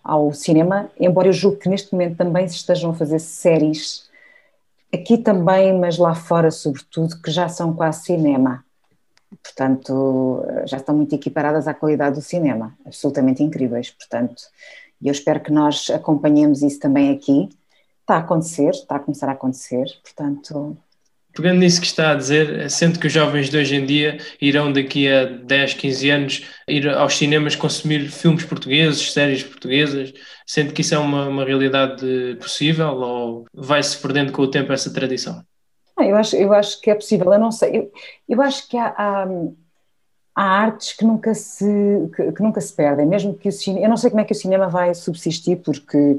[0.10, 4.10] ao cinema, embora eu julgue que neste momento também se estejam a fazer séries,
[4.94, 8.64] aqui também, mas lá fora sobretudo, que já são quase cinema
[9.44, 14.42] portanto, já estão muito equiparadas à qualidade do cinema, absolutamente incríveis, portanto,
[15.02, 17.50] eu espero que nós acompanhemos isso também aqui.
[18.02, 20.78] Está a acontecer, está a começar a acontecer, portanto.
[21.34, 24.74] Pegando nisso que está a dizer, sendo que os jovens de hoje em dia irão
[24.74, 30.12] daqui a 10, 15 anos ir aos cinemas consumir filmes portugueses, séries portuguesas,
[30.46, 34.92] sendo que isso é uma, uma realidade possível ou vai-se perdendo com o tempo essa
[34.92, 35.44] tradição?
[36.04, 37.92] eu, acho, eu acho que é possível, eu não sei, eu,
[38.28, 39.28] eu acho que há, há,
[40.36, 41.66] há artes que nunca, se,
[42.16, 44.34] que, que, nunca se perdem, mesmo que o cinema, eu não sei como é que
[44.34, 46.18] o cinema vai subsistir, porque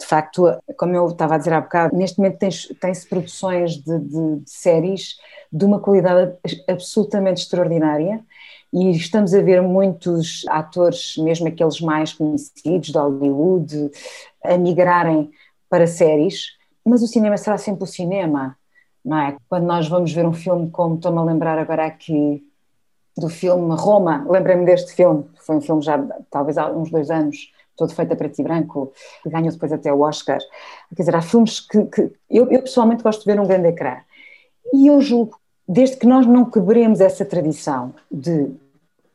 [0.00, 0.46] De facto,
[0.78, 5.16] como eu estava a dizer há bocado, neste momento tem-se produções de, de, de séries
[5.52, 6.32] de uma qualidade
[6.66, 8.24] absolutamente extraordinária
[8.72, 13.90] e estamos a ver muitos atores, mesmo aqueles mais conhecidos de Hollywood,
[14.42, 15.30] a migrarem
[15.68, 18.56] para séries, mas o cinema será sempre o cinema,
[19.04, 19.36] não é?
[19.50, 22.42] Quando nós vamos ver um filme, como estou-me a lembrar agora aqui
[23.18, 25.98] do filme Roma, lembrei-me deste filme, foi um filme já
[26.30, 29.90] talvez há uns dois anos, todo feito a preto e branco, que ganhou depois até
[29.90, 30.38] o Oscar.
[30.94, 33.96] Quer dizer, há filmes que, que eu, eu, pessoalmente gosto de ver um grande ecrã.
[34.74, 38.50] E eu julgo, desde que nós não quebremos essa tradição de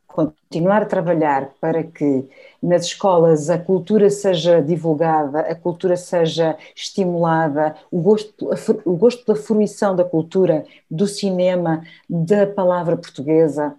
[0.07, 2.27] continuar a trabalhar para que
[2.63, 8.49] nas escolas a cultura seja divulgada, a cultura seja estimulada, o gosto,
[8.83, 13.75] o gosto da fruição da cultura, do cinema, da palavra portuguesa,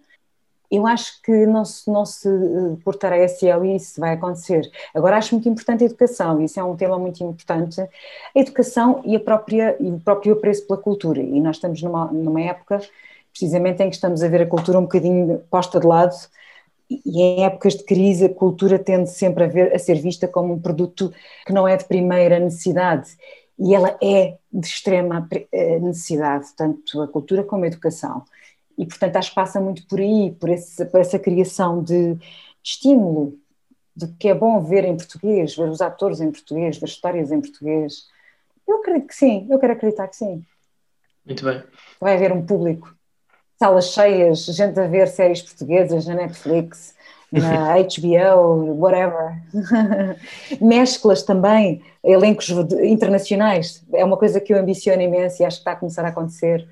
[0.70, 4.70] eu acho que não se, não se eh, portar a SL isso vai acontecer.
[4.94, 7.88] Agora acho muito importante a educação, isso é um tema muito importante, a
[8.34, 12.40] educação e, a própria, e o próprio apreço pela cultura, e nós estamos numa, numa
[12.40, 12.80] época
[13.30, 16.14] precisamente em que estamos a ver a cultura um bocadinho posta de lado,
[16.88, 20.54] e em épocas de crise a cultura tende sempre a, ver, a ser vista como
[20.54, 21.12] um produto
[21.44, 23.10] que não é de primeira necessidade,
[23.58, 28.22] e ela é de extrema eh, necessidade, tanto a cultura como a educação.
[28.78, 32.20] E, portanto, acho que passa muito por aí, por, esse, por essa criação de, de
[32.62, 33.38] estímulo,
[33.94, 37.40] de que é bom ver em português, ver os atores em português, ver histórias em
[37.40, 38.06] português.
[38.68, 40.44] Eu acredito que sim, eu quero acreditar que sim.
[41.24, 41.62] Muito bem.
[42.00, 42.94] Vai haver um público,
[43.58, 46.94] salas cheias, gente a ver séries portuguesas na Netflix,
[47.32, 49.42] na HBO, whatever.
[50.60, 52.50] Mesclas também, elencos
[52.84, 53.84] internacionais.
[53.94, 56.68] É uma coisa que eu ambiciono imenso e acho que está a começar a acontecer.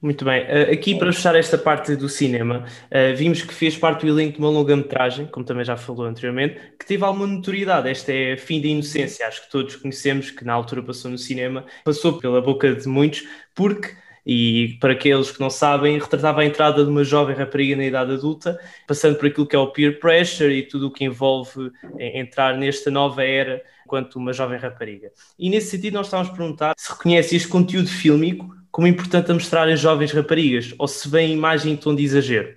[0.00, 0.44] Muito bem.
[0.44, 4.34] Uh, aqui para fechar esta parte do cinema, uh, vimos que fez parte do elenco
[4.34, 7.88] de uma longa-metragem, como também já falou anteriormente, que teve alguma notoriedade.
[7.88, 11.64] Esta é Fim da Inocência, acho que todos conhecemos, que na altura passou no cinema,
[11.84, 13.24] passou pela boca de muitos,
[13.56, 13.92] porque,
[14.24, 18.12] e para aqueles que não sabem, retratava a entrada de uma jovem rapariga na idade
[18.12, 18.56] adulta,
[18.86, 22.56] passando por aquilo que é o peer pressure e tudo o que envolve eh, entrar
[22.56, 25.10] nesta nova era enquanto uma jovem rapariga.
[25.36, 29.34] E nesse sentido nós estávamos a perguntar se reconhece este conteúdo fílmico como importante a
[29.34, 32.56] mostrar as jovens raparigas, ou se vê a imagem em tom de exagero?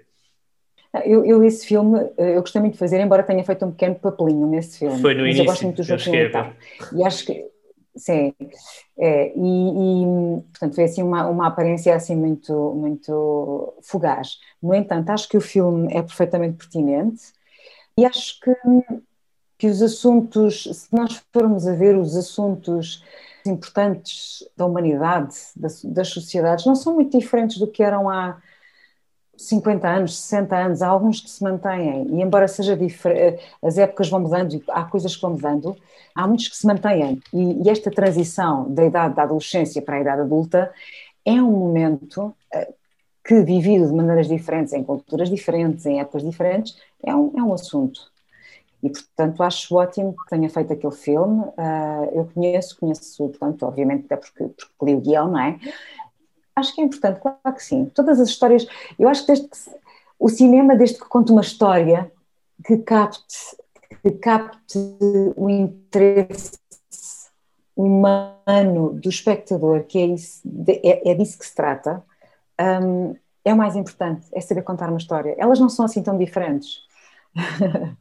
[1.06, 3.96] Eu, eu, esse filme, eh, eu gostei muito de fazer, embora tenha feito um pequeno
[3.96, 5.00] papelinho nesse filme.
[5.00, 5.42] Foi no mas início.
[5.42, 6.12] Eu gosto muito do Joaquim.
[6.94, 7.46] E acho que,
[7.96, 8.34] sim,
[9.00, 14.38] é, e, e, portanto foi assim uma, uma aparência assim muito, muito fugaz.
[14.62, 17.32] No entanto, acho que o filme é perfeitamente pertinente
[17.98, 18.52] e acho que,
[19.62, 23.04] que os assuntos, se nós formos a ver os assuntos
[23.46, 28.42] importantes da humanidade, das, das sociedades, não são muito diferentes do que eram há
[29.38, 34.10] 50 anos, 60 anos, há alguns que se mantêm, e embora seja diferente, as épocas
[34.10, 35.78] vão mudando, há coisas que vão mudando,
[36.16, 40.02] há muitos que se mantêm, e, e, esta transição da idade da adolescência para a
[40.02, 40.74] idade adulta
[41.24, 42.74] é um momento eh,
[43.24, 47.54] que, vivido de maneiras diferentes, em culturas diferentes, em épocas diferentes, é um, é um
[47.54, 48.11] assunto.
[48.84, 51.42] E, portanto, acho ótimo que tenha feito aquele filme.
[51.42, 55.60] Uh, eu conheço, conheço, portanto, obviamente, até porque, porque li o guião, não é?
[56.56, 57.86] Acho que é importante, claro que sim.
[57.94, 58.68] Todas as histórias,
[58.98, 59.58] eu acho que, desde que
[60.20, 62.12] o cinema, desde que conta uma história
[62.66, 63.58] que capte,
[64.02, 64.78] que capte
[65.36, 66.60] o interesse
[67.76, 72.04] humano do espectador, que é, isso, é, é disso que se trata,
[72.60, 75.36] um, é o mais importante, é saber contar uma história.
[75.38, 76.84] Elas não são assim tão diferentes.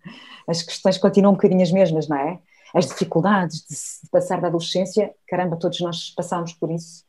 [0.46, 2.38] as questões continuam um bocadinho as mesmas, não é?
[2.74, 3.64] As dificuldades
[4.02, 7.04] de passar da adolescência, caramba, todos nós passamos por isso.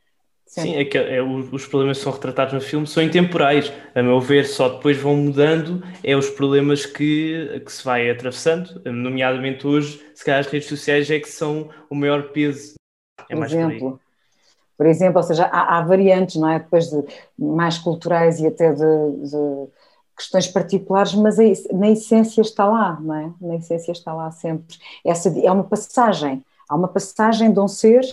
[0.52, 0.72] Sempre.
[0.72, 4.20] Sim, é que é, os problemas que são retratados no filme são intemporais, a meu
[4.20, 10.06] ver, só depois vão mudando, é os problemas que, que se vai atravessando, nomeadamente hoje,
[10.14, 12.74] se calhar as redes sociais é que são o maior peso.
[13.30, 14.00] É por exemplo, por,
[14.78, 16.60] por, exemplo, ou seja, há, há, variantes, não é?
[16.60, 17.02] Depois de
[17.40, 19.68] mais culturais e até de, de
[20.22, 21.38] questões particulares, mas
[21.72, 23.32] na essência está lá, não é?
[23.42, 24.78] Na essência está lá sempre.
[25.06, 28.04] Essa é uma passagem, há uma passagem de um ser,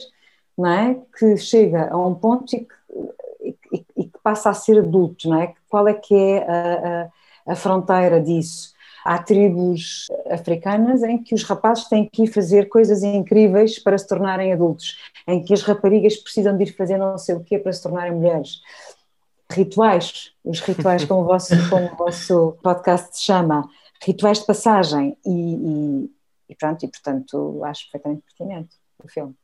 [0.56, 0.98] não é?
[1.18, 5.54] Que chega a um ponto e que, e, que passa a ser adulto, não é?
[5.68, 7.10] Qual é que é a,
[7.46, 8.76] a, a fronteira disso?
[9.04, 14.06] Há tribos africanas em que os rapazes têm que ir fazer coisas incríveis para se
[14.06, 17.72] tornarem adultos, em que as raparigas precisam de ir fazer não sei o quê para
[17.72, 18.60] se tornarem mulheres
[19.50, 23.68] rituais, os rituais como o vosso, como o vosso podcast se chama,
[24.02, 26.10] rituais de passagem e, e,
[26.50, 29.34] e pronto, e portanto acho perfeitamente pertinente o filme.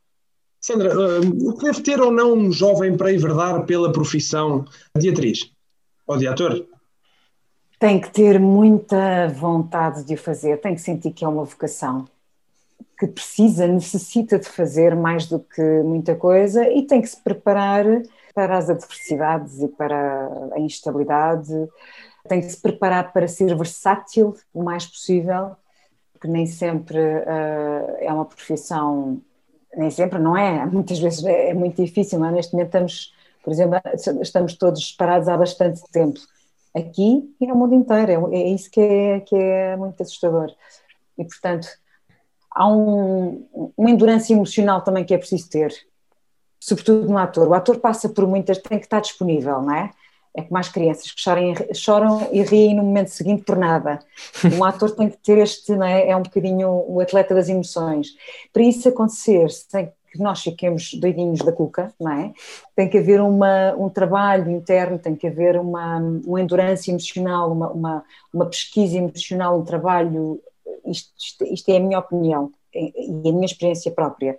[0.60, 4.64] Sandra, uh, o que deve ter ou não um jovem para enverdar pela profissão
[4.96, 5.50] de atriz
[6.06, 6.66] ou de ator?
[7.78, 12.06] Tem que ter muita vontade de o fazer, tem que sentir que é uma vocação.
[12.98, 17.84] que precisa, necessita de fazer mais do que muita coisa e tem que se preparar
[18.34, 21.52] para as adversidades e para a instabilidade,
[22.28, 25.56] tem que se preparar para ser versátil o mais possível,
[26.12, 29.20] porque nem sempre uh, é uma profissão,
[29.76, 32.32] nem sempre não é, muitas vezes é, é muito difícil, não é?
[32.32, 33.80] neste momento estamos, por exemplo,
[34.22, 36.18] estamos todos parados há bastante tempo,
[36.74, 40.50] aqui e no mundo inteiro, é, é isso que é, que é muito assustador.
[41.16, 41.68] E portanto,
[42.50, 45.72] há um, uma endurance emocional também que é preciso ter,
[46.64, 47.46] sobretudo no ator.
[47.46, 49.90] O ator passa por muitas, tem que estar disponível, não é?
[50.34, 54.00] É como as crianças que choram, choram e riem no momento seguinte por nada.
[54.56, 56.08] Um ator tem que ter este, não é?
[56.08, 58.08] É um bocadinho o atleta das emoções.
[58.50, 62.32] Para isso acontecer, sem que nós fiquemos doidinhos da cuca, não é?
[62.74, 67.68] Tem que haver uma, um trabalho interno, tem que haver uma, uma endurance emocional, uma,
[67.68, 70.40] uma, uma pesquisa emocional, um trabalho
[70.86, 74.38] isto, isto, isto é a minha opinião e a minha experiência própria.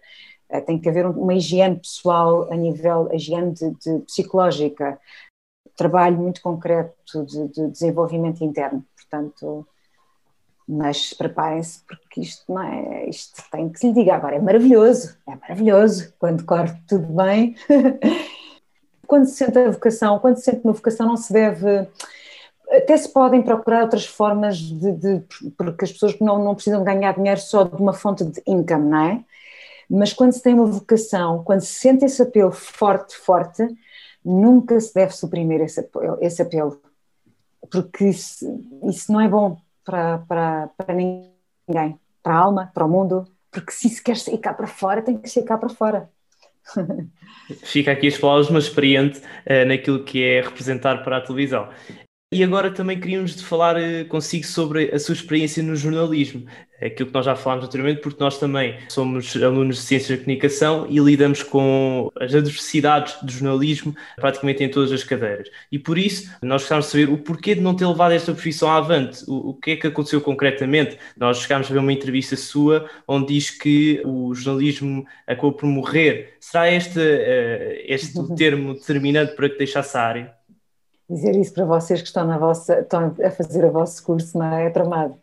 [0.55, 4.99] Eh, tem que haver uma higiene pessoal a nível, a higiene de, de psicológica,
[5.75, 9.67] trabalho muito concreto de, de, desenvolvimento interno, portanto,
[10.67, 15.17] mas preparem-se porque isto não é, isto tem que se lhe diga agora, é maravilhoso,
[15.27, 17.55] é maravilhoso, quando corre tudo bem,
[19.05, 21.87] quando se sente a vocação, quando se sente uma vocação não se deve
[22.71, 25.23] até se podem procurar outras formas de, de,
[25.55, 29.05] porque as pessoas não, não precisam ganhar dinheiro só de uma fonte de income, não
[29.05, 29.23] é?
[29.89, 33.63] Mas quando se tem uma vocação, quando se sente esse apelo forte, forte,
[34.23, 36.81] nunca se deve suprimir esse apelo, esse apelo
[37.71, 38.45] porque isso,
[38.83, 43.71] isso, não é bom para, para, para ninguém, para a alma, para o mundo, porque
[43.71, 46.09] se se quer sair cá para fora, tem que sair cá para fora.
[47.63, 51.69] Fica aqui as palavras, mas experiente uh, naquilo que é representar para a televisão.
[52.35, 56.45] E agora também queríamos de falar eh, consigo sobre a sua experiência no jornalismo,
[56.81, 60.85] aquilo que nós já falámos anteriormente, porque nós também somos alunos de Ciências da Comunicação
[60.89, 65.47] e lidamos com as adversidades do jornalismo praticamente em todas as cadeiras.
[65.71, 68.69] E por isso, nós gostávamos de saber o porquê de não ter levado esta profissão
[68.69, 70.97] avante, o, o que é que aconteceu concretamente.
[71.15, 76.33] Nós chegámos a ver uma entrevista sua onde diz que o jornalismo acabou por morrer.
[76.41, 80.44] Será este, uh, este o termo determinante para que deixasse a área?
[81.09, 84.45] Dizer isso para vocês que estão, na vossa, estão a fazer o vosso curso, não
[84.45, 84.65] é?
[84.65, 85.15] É tramado.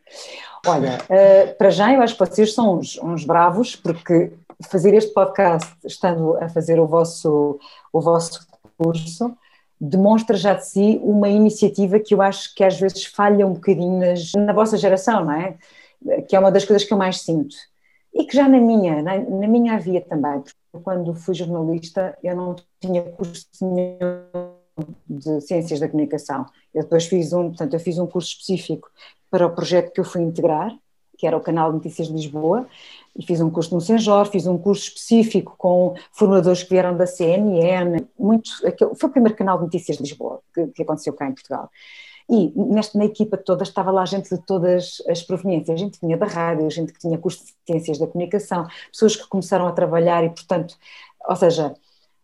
[0.66, 4.32] Olha, uh, para já eu acho que vocês são uns, uns, bravos, porque
[4.68, 7.58] fazer este podcast estando a fazer o vosso,
[7.92, 8.46] o vosso
[8.78, 9.36] curso
[9.80, 13.98] demonstra já de si uma iniciativa que eu acho que às vezes falha um bocadinho
[13.98, 15.56] nas, na vossa geração, não é?
[16.28, 17.56] Que é uma das coisas que eu mais sinto.
[18.14, 22.36] E que já na minha, na, na minha havia também, porque quando fui jornalista eu
[22.36, 24.51] não tinha curso nenhum
[25.08, 26.46] de Ciências da Comunicação.
[26.74, 28.90] Eu depois fiz um, portanto, eu fiz um curso específico
[29.30, 30.76] para o projeto que eu fui integrar,
[31.16, 32.66] que era o Canal de Notícias de Lisboa,
[33.16, 37.06] e fiz um curso no Senjor, fiz um curso específico com formadores que vieram da
[37.06, 38.50] CNN, muito,
[38.96, 41.70] foi o primeiro canal de notícias de Lisboa que, que aconteceu cá em Portugal.
[42.28, 46.16] E nesta, na equipa toda estava lá gente de todas as proveniências, gente que vinha
[46.16, 50.24] da rádio, gente que tinha curso de Ciências da Comunicação, pessoas que começaram a trabalhar
[50.24, 50.76] e, portanto,
[51.28, 51.74] ou seja,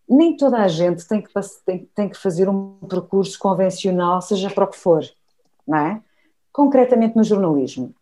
[0.08, 1.30] nem toda a gente tem que,
[1.64, 5.04] tem, tem que fazer um percurso convencional, seja para o que for,
[5.66, 6.02] não é?
[6.52, 7.94] Concretamente no jornalismo,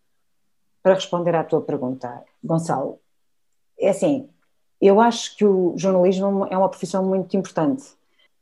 [0.83, 3.01] para responder à tua pergunta, Gonçalo,
[3.79, 4.29] é assim,
[4.81, 7.85] eu acho que o jornalismo é uma profissão muito importante.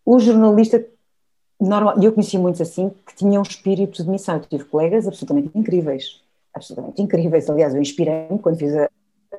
[0.05, 0.85] O jornalista,
[1.61, 4.37] normal, eu conheci muitos assim, que tinham um espírito de missão.
[4.37, 6.21] Eu tive colegas absolutamente incríveis,
[6.53, 7.49] absolutamente incríveis.
[7.49, 8.91] Aliás, eu inspirei-me quando fiz a,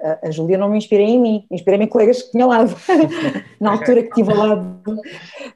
[0.02, 2.76] a, a Júlia não me inspirei em mim, inspirei-me em colegas que tinha ao lado,
[3.60, 5.02] na altura que tive ao lado,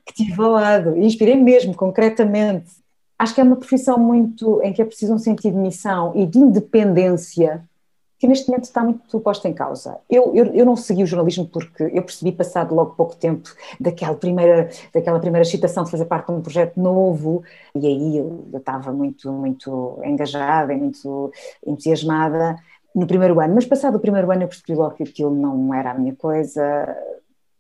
[0.06, 2.70] que tive ao lado, e inspirei mesmo, concretamente.
[3.18, 6.26] Acho que é uma profissão muito, em que é preciso um sentido de missão e
[6.26, 7.64] de independência
[8.20, 9.98] que neste momento está muito posta em causa.
[10.10, 14.14] Eu, eu, eu não segui o jornalismo porque eu percebi, passado logo pouco tempo, daquela
[14.14, 17.42] primeira, daquela primeira excitação de fazer parte de um projeto novo,
[17.74, 21.32] e aí eu, eu estava muito, muito engajada e muito
[21.66, 22.58] entusiasmada,
[22.96, 25.92] no primeiro ano, mas passado o primeiro ano eu percebi logo que aquilo não era
[25.92, 26.62] a minha coisa,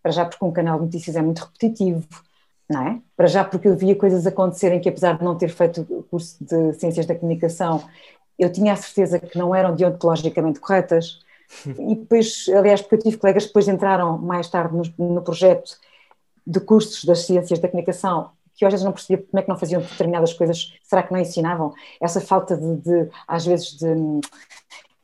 [0.01, 2.07] para já porque um canal de notícias é muito repetitivo,
[2.69, 3.01] não é?
[3.15, 6.37] Para já porque eu via coisas acontecerem que apesar de não ter feito o curso
[6.43, 7.83] de Ciências da Comunicação,
[8.37, 11.19] eu tinha a certeza que não eram deontologicamente corretas,
[11.79, 15.77] e depois, aliás, porque eu tive colegas que depois entraram mais tarde no, no projeto
[16.45, 19.47] de cursos das Ciências da Comunicação que eu às vezes não percebia como é que
[19.47, 21.73] não faziam determinadas coisas, será que não ensinavam?
[22.01, 23.87] Essa falta de, de às vezes, de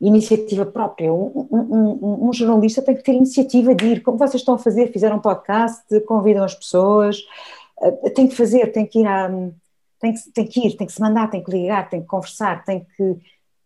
[0.00, 1.12] iniciativa própria.
[1.12, 4.92] Um, um, um, jornalista tem que ter iniciativa de ir, como vocês estão a fazer,
[4.92, 7.18] fizeram um podcast, convidam as pessoas,
[7.80, 9.30] uh, tem que fazer, tem que ir a,
[9.98, 12.64] tem que, tem que ir, tem que se mandar, tem que ligar, tem que conversar,
[12.64, 13.16] tem que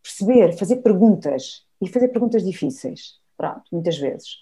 [0.03, 3.19] perceber, fazer perguntas e fazer perguntas difíceis.
[3.37, 4.39] pronto, muitas vezes.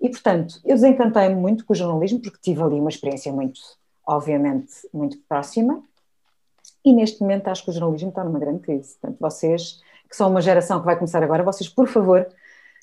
[0.00, 3.60] E, portanto, eu desencantei-me muito com o jornalismo, porque tive ali uma experiência muito,
[4.06, 5.82] obviamente, muito próxima,
[6.84, 8.96] e neste momento acho que o jornalismo está numa grande crise.
[9.00, 12.26] Portanto, vocês, que são uma geração que vai começar agora, vocês, por favor,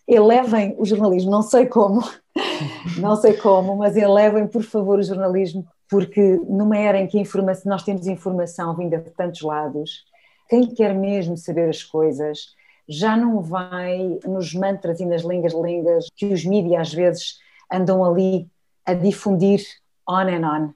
[0.08, 2.02] elevem o jornalismo, não sei como,
[3.00, 7.70] não sei como, mas elevem, por favor, o jornalismo, porque numa era em que informação,
[7.70, 10.06] nós temos informação vinda de tantos lados,
[10.50, 12.56] quem quer mesmo saber as coisas
[12.88, 17.40] já não vai nos mantras e nas lingas-lingas que os mídias às vezes
[17.72, 18.50] andam ali
[18.86, 19.62] a difundir
[20.08, 20.74] on and on.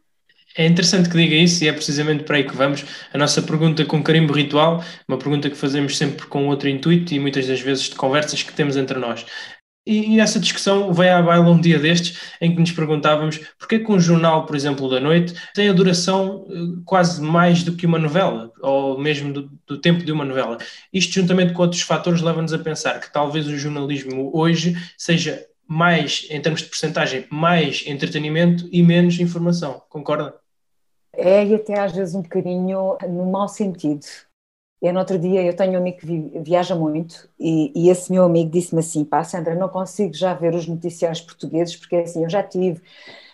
[0.58, 2.86] É interessante que diga isso e é precisamente para aí que vamos.
[3.14, 7.20] A nossa pergunta com carimbo ritual, uma pergunta que fazemos sempre com outro intuito e
[7.20, 9.26] muitas das vezes de conversas que temos entre nós.
[9.88, 13.92] E, essa discussão veio à baila um dia destes, em que nos perguntávamos porquê que
[13.92, 18.00] um jornal, por exemplo, da noite, tem a duração eh, quase mais do que uma
[18.00, 20.58] novela, ou mesmo do, do tempo de uma novela.
[20.92, 26.26] Isto, juntamente com outros fatores, leva-nos a pensar que talvez o jornalismo hoje seja mais,
[26.32, 29.84] em termos de percentagem, mais entretenimento e menos informação.
[29.90, 30.45] Concorda?
[31.18, 34.06] É, e até às vezes um bocadinho no mau sentido.
[34.82, 38.24] Eu, no outro dia, eu tenho um amigo que viaja muito e, e esse meu
[38.24, 42.30] amigo disse-me assim, pá, Sandra, não consigo já ver os noticiários portugueses porque assim, eu
[42.30, 42.82] já tive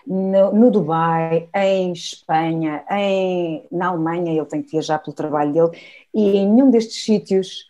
[0.06, 5.82] no, no, Dubai, em Espanha, em, na Alemanha, ele tem que viajar pelo trabalho dele,
[6.14, 7.70] e em nenhum destes sítios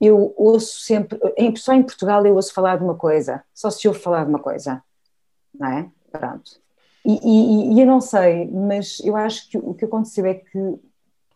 [0.00, 3.86] eu ouço sempre, em, só em Portugal eu ouço falar de uma coisa, só se
[3.86, 4.82] ouve falar de uma coisa,
[5.54, 5.90] não é?
[6.10, 6.60] Pronto.
[7.10, 10.78] E, e, e eu não sei, mas eu acho que o que aconteceu é que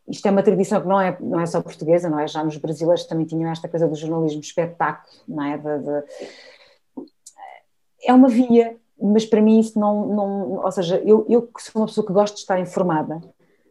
[0.06, 2.28] isto é uma tradição que não é, não é só portuguesa, não é?
[2.28, 5.58] Já nos brasileiros também tinham esta coisa do jornalismo espetáculo, não é?
[5.58, 7.06] De, de...
[8.06, 11.86] É uma via, mas para mim isso não, não ou seja, eu, eu sou uma
[11.86, 13.20] pessoa que gosto de estar informada,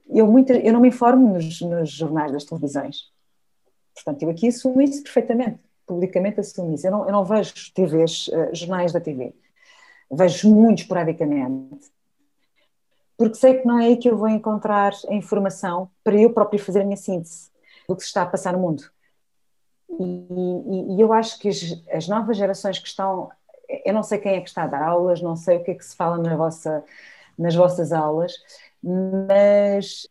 [0.10, 3.12] eu, muito, eu não me informo nos, nos jornais das televisões.
[3.96, 6.86] Portanto, eu aqui assumo isso perfeitamente, publicamente assumo isso.
[6.88, 9.36] Eu não, eu não vejo TVs, uh, eh, jornais da TV,
[10.12, 11.93] vejo muito esporadicamente
[13.24, 16.60] porque sei que não é aí que eu vou encontrar a informação para eu próprio
[16.60, 17.50] fazer a minha síntese
[17.88, 18.84] do que se está a passar no mundo.
[19.90, 23.30] E, e, e eu acho que as, as, novas gerações que estão,
[23.86, 25.74] eu não sei quem é que está a dar aulas, não sei o que é
[25.74, 26.84] que se fala na vossa,
[27.38, 28.34] nas vossas aulas,
[28.84, 30.06] mas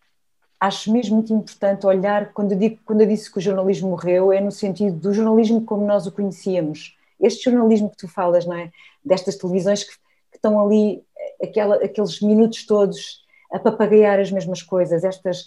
[0.59, 4.33] acho mesmo muito importante olhar, quando eu, digo, quando eu disse que o jornalismo morreu,
[4.33, 6.97] é no sentido do jornalismo como nós o conhecíamos.
[7.21, 8.71] Este jornalismo que tu falas, não é?
[9.05, 9.93] Destas televisões que,
[10.31, 11.05] que estão ali
[11.43, 13.23] aquela, aqueles minutos todos
[13.53, 15.47] a papagaiar as mesmas coisas, estas,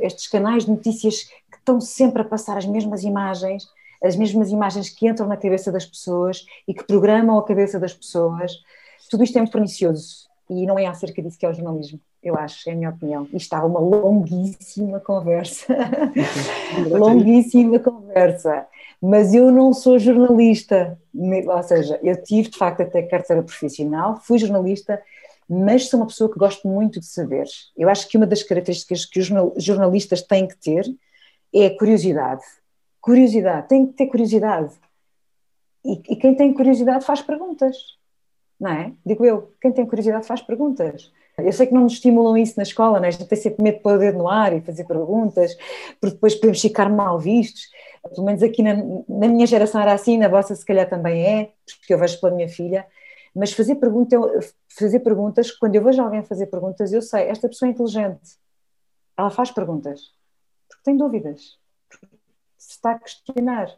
[0.00, 3.68] estes canais de notícias que estão sempre a passar as mesmas imagens,
[4.02, 7.94] as mesmas imagens que entram na cabeça das pessoas e que programam a cabeça das
[7.94, 8.52] pessoas.
[9.08, 12.36] Tudo isto é muito pernicioso e não é acerca disso que é o jornalismo, eu
[12.36, 13.24] acho, é a minha opinião.
[13.24, 15.76] Isto estava uma longuíssima conversa,
[16.90, 18.66] longuíssima conversa,
[19.00, 24.38] mas eu não sou jornalista, ou seja, eu tive de facto até carteira profissional, fui
[24.38, 25.00] jornalista
[25.48, 27.46] mas sou uma pessoa que gosto muito de saber.
[27.76, 30.84] Eu acho que uma das características que os jornalistas têm que ter
[31.54, 32.42] é a curiosidade.
[33.00, 34.74] Curiosidade, tem que ter curiosidade.
[35.84, 37.76] E, e quem tem curiosidade faz perguntas,
[38.58, 38.92] não é?
[39.04, 41.12] Digo eu, quem tem curiosidade faz perguntas.
[41.38, 43.08] Eu sei que não nos estimulam isso na escola, não é?
[43.08, 45.54] a gente tem sempre medo de pôr o dedo no ar e fazer perguntas,
[46.00, 47.68] porque depois podemos ficar mal vistos.
[48.14, 51.50] Pelo menos aqui na, na minha geração era assim, na vossa se calhar também é,
[51.78, 52.86] porque eu vejo pela minha filha
[53.36, 54.16] mas fazer, pergunta,
[54.66, 58.38] fazer perguntas, quando eu vejo alguém fazer perguntas, eu sei, esta pessoa é inteligente,
[59.14, 60.14] ela faz perguntas,
[60.66, 61.58] porque tem dúvidas,
[62.56, 63.76] se está a questionar.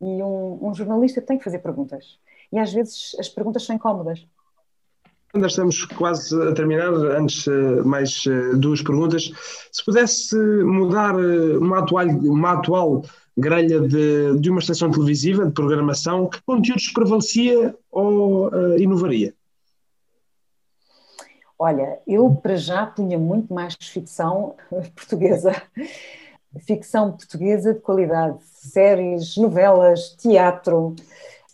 [0.00, 2.18] E um, um jornalista tem que fazer perguntas.
[2.52, 4.26] E às vezes as perguntas são incómodas.
[5.32, 9.30] Ainda estamos quase a terminar, antes eh, mais eh, duas perguntas.
[9.70, 13.04] Se pudesse mudar eh, uma atual, uma atual
[13.38, 19.32] grelha de, de uma estação televisiva, de programação, que conteúdos prevalecia ou uh, inovaria?
[21.58, 24.56] Olha, eu para já punha muito mais ficção
[24.96, 25.62] portuguesa.
[26.66, 30.96] Ficção portuguesa de qualidade, séries, novelas, teatro,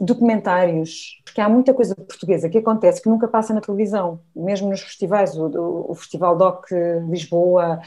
[0.01, 4.83] documentários, porque há muita coisa portuguesa que acontece que nunca passa na televisão, mesmo nos
[4.83, 6.71] festivais, o, o Festival DOC
[7.09, 7.81] Lisboa,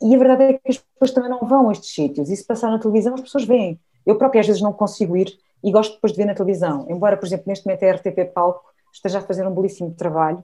[0.00, 2.30] e a verdade é que as pessoas também não vão a estes sítios.
[2.30, 3.80] E se passar na televisão, as pessoas veem.
[4.06, 6.86] Eu própria às vezes não consigo ir e gosto depois de ver na televisão.
[6.88, 10.42] Embora, por exemplo, neste momento a RTP Palco esteja a fazer um belíssimo trabalho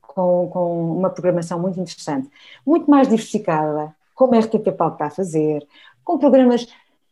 [0.00, 2.28] com, com uma programação muito interessante.
[2.66, 5.66] Muito mais diversificada, como a RTP Palco está a fazer,
[6.04, 6.66] com programas,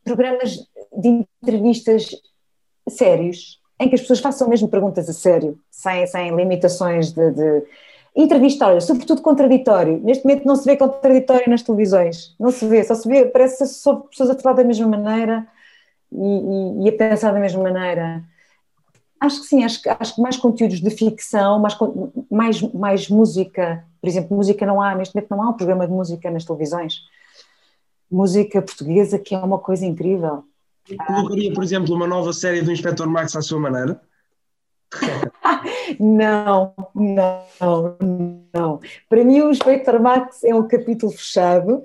[0.05, 0.59] programas
[0.97, 2.11] de entrevistas
[2.97, 7.63] sérios, em que as pessoas façam mesmo perguntas a sério, sem, sem limitações de, de
[8.15, 9.99] Entrevistório, sobretudo contraditório.
[10.03, 13.59] Neste momento não se vê contraditório nas televisões, não se vê, só se vê, parece
[13.59, 15.47] que são pessoas a falar da mesma maneira
[16.13, 18.23] e, e, e, a pensar da mesma maneira.
[19.19, 21.75] Acho que sim, acho, acho que mais conteúdos de ficção, mais,
[22.31, 25.93] mais, mais música, por exemplo, música não há, neste momento não há um programa de
[25.93, 26.97] música nas televisões.
[28.11, 30.45] Música portuguesa que é uma coisa incrível.
[31.07, 34.01] Colocaria, por exemplo, uma nova série do Inspector Max à sua maneira?
[35.99, 37.97] não, não,
[38.53, 38.81] não.
[39.09, 41.83] Para mim, o Inspector Max é um capítulo fechado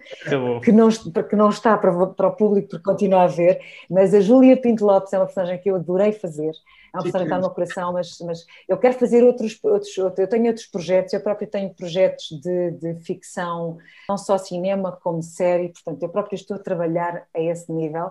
[0.63, 4.19] que não, que não está para, para o público por continuar a ver, mas a
[4.19, 6.51] Júlia Pinto Lopes é uma personagem que eu adorei fazer.
[6.93, 9.95] É uma personagem que está no meu coração, mas, mas eu quero fazer outros, outros,
[10.17, 13.77] Eu tenho outros projetos, eu próprio tenho projetos de, de ficção,
[14.09, 18.09] não só cinema como série, portanto, eu próprio estou a trabalhar a esse nível,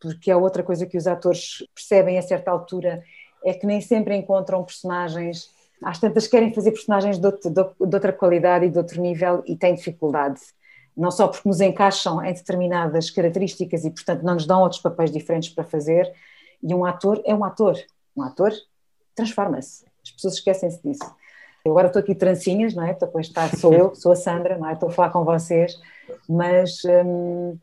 [0.00, 3.02] porque é outra coisa que os atores percebem a certa altura
[3.44, 5.50] é que nem sempre encontram personagens.
[5.82, 9.56] Às tantas querem fazer personagens de, outro, de, outra qualidade e de outro nível e
[9.56, 10.40] têm dificuldade.
[10.96, 15.12] Não só porque nos encaixam em determinadas características e, portanto, não nos dão outros papéis
[15.12, 16.12] diferentes para fazer.
[16.62, 17.78] E um ator é um ator.
[18.16, 18.52] Um ator
[19.14, 19.84] transforma-se.
[20.02, 21.14] As pessoas esquecem-se disso.
[21.64, 22.96] Eu agora estou aqui trancinhas, não é?
[23.00, 24.72] A estar, sou eu, sou a Sandra, não é?
[24.72, 25.78] Estou a falar com vocês,
[26.28, 27.58] mas hum,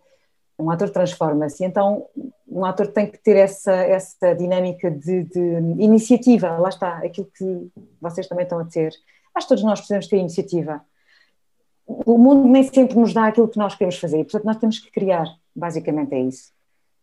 [0.57, 1.63] um ator transforma-se.
[1.63, 2.05] Então,
[2.47, 5.39] um ator tem que ter essa, essa dinâmica de, de,
[5.79, 7.67] iniciativa, lá está, aquilo que
[8.01, 8.93] vocês também estão a ter.
[9.33, 10.81] Acho que todos nós precisamos ter iniciativa.
[11.85, 14.89] O mundo nem sempre nos dá aquilo que nós queremos fazer, portanto, nós temos que
[14.91, 16.55] criar, basicamente é isso.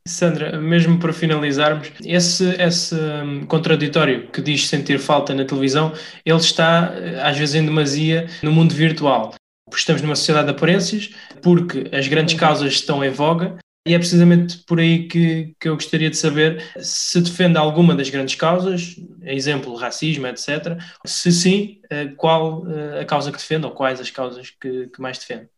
[0.08, 5.92] Sandra, mesmo para finalizarmos, esse, esse hum, contraditório que diz sentir falta na televisão,
[6.26, 6.92] ele está
[7.22, 9.32] às vezes em demasia no mundo virtual
[9.78, 11.10] estamos numa sociedade de aparências,
[11.40, 15.74] porque as grandes causas estão em voga, e é precisamente por aí que, que eu
[15.74, 20.78] gostaria de saber se defende alguma das grandes causas, exemplo, racismo, etc.
[21.04, 25.00] Se sim, eh, qual eh, a causa que defende ou quais as causas que, que
[25.00, 25.48] mais defende?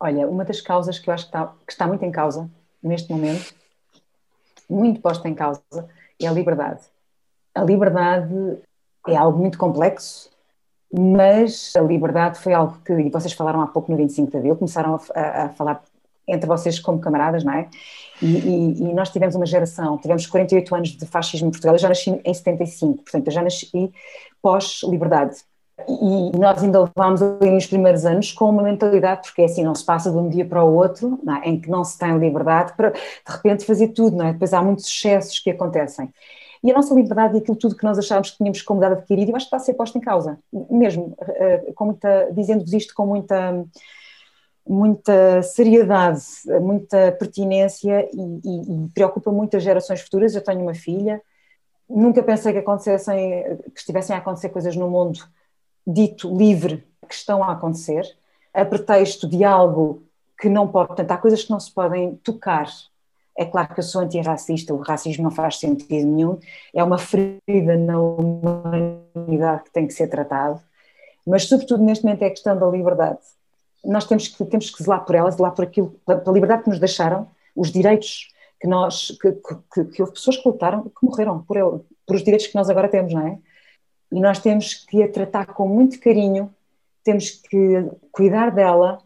[0.00, 2.50] Olha, uma das causas que eu acho que está, que está muito em causa
[2.82, 3.54] neste momento,
[4.68, 5.62] muito posta em causa,
[6.18, 6.80] é a liberdade.
[7.54, 8.34] A liberdade
[9.06, 10.30] é algo muito complexo,
[10.92, 14.56] mas a liberdade foi algo que, e vocês falaram há pouco no 25 de Abril,
[14.56, 15.82] começaram a, a falar
[16.28, 17.68] entre vocês como camaradas, não é?
[18.20, 21.78] E, e, e, nós tivemos uma geração, tivemos 48 anos de fascismo em Portugal, eu
[21.78, 23.92] já nasci em 75, portanto eu já nasci
[24.40, 25.36] pós-liberdade.
[25.88, 29.74] E, nós ainda levámos ali nos primeiros anos com uma mentalidade, porque é assim, não
[29.74, 31.48] se passa de um dia para o outro, é?
[31.48, 34.32] em que não se tem liberdade, para de repente fazer tudo, não é?
[34.32, 36.12] Depois há muitos excessos que acontecem.
[36.62, 39.30] E a nossa liberdade e aquilo tudo que nós achávamos que tínhamos como dado adquirido,
[39.30, 40.38] eu acho que está a ser posto em causa,
[40.70, 43.64] mesmo, eh, com muita, dizendo-vos isto com muita,
[44.66, 46.22] muita seriedade,
[46.60, 50.36] muita pertinência e, e, e preocupa muito as gerações futuras.
[50.36, 51.20] Eu tenho uma filha,
[51.88, 55.18] nunca pensei que acontecessem, que estivessem a acontecer coisas no mundo
[55.84, 58.04] dito livre que estão a acontecer,
[58.54, 60.02] a pretexto de algo
[60.38, 62.66] que não pode, portanto, há coisas que não se podem tocar
[63.36, 66.38] é claro que eu sou antirracista, o racismo não faz sentido nenhum,
[66.74, 70.60] é uma ferida na humanidade que tem que ser tratado,
[71.26, 73.18] mas sobretudo neste momento é a questão da liberdade.
[73.84, 76.78] Nós temos que, temos que zelar por ela, zelar por aquilo, pela liberdade que nos
[76.78, 78.28] deixaram, os direitos
[78.60, 82.46] que nós, que, que, que houve pessoas que lutaram, que morreram por, por os direitos
[82.46, 83.38] que nós agora temos, não é?
[84.12, 86.54] E nós temos que a tratar com muito carinho,
[87.02, 88.98] temos que cuidar dela,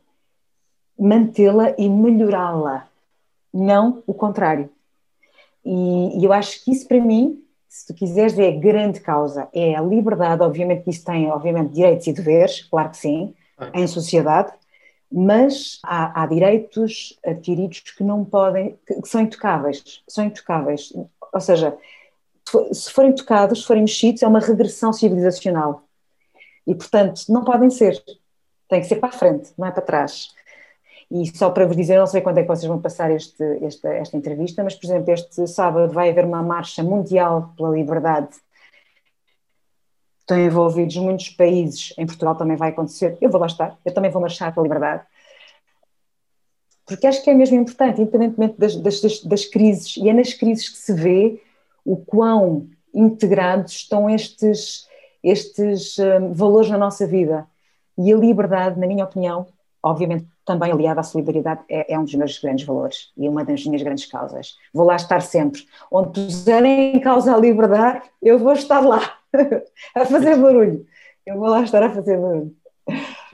[0.99, 2.89] mantê-la e melhorá-la
[3.57, 4.71] não o contrário.
[5.65, 9.49] E, e, eu acho que isso para mim, se tu quiseres, é a grande causa,
[9.53, 13.35] é a liberdade, obviamente que isso tem, obviamente, direitos e deveres, claro que sim,
[13.75, 14.53] em sociedade,
[15.11, 20.93] mas há, há, direitos adquiridos que não podem, que, que são intocáveis, são intocáveis,
[21.33, 21.77] ou seja,
[22.73, 25.83] se forem tocados, se forem mexidos, é uma regressão civilizacional.
[26.67, 28.03] E, portanto, não podem ser.
[28.69, 30.35] Tem que ser para a frente, não é para trás.
[31.11, 33.89] E só para vos dizer, não sei quando é que vocês vão passar este, esta,
[33.95, 38.31] esta entrevista, mas, por exemplo, este sábado vai haver uma marcha mundial pela liberdade.
[40.21, 43.17] Estão envolvidos muitos países, em Portugal também vai acontecer.
[43.21, 45.05] Eu vou lá estar, eu também vou marchar pela liberdade.
[46.85, 50.69] Porque acho que é mesmo importante, independentemente das, das, das crises, e é nas crises
[50.69, 51.41] que se vê
[51.85, 54.89] o quão integrados estão estes,
[55.23, 57.47] estes um, valores na nossa vida.
[57.97, 59.47] E a liberdade, na minha opinião,
[59.83, 63.67] obviamente também aliada à solidariedade, é, é, um dos meus grandes valores e uma das
[63.67, 64.57] minhas grandes causas.
[64.73, 65.67] Vou lá estar sempre.
[65.91, 69.19] Onde puserem em causa a liberdade, eu vou estar lá
[69.95, 70.87] a fazer barulho.
[71.27, 72.55] Eu vou lá estar a fazer barulho.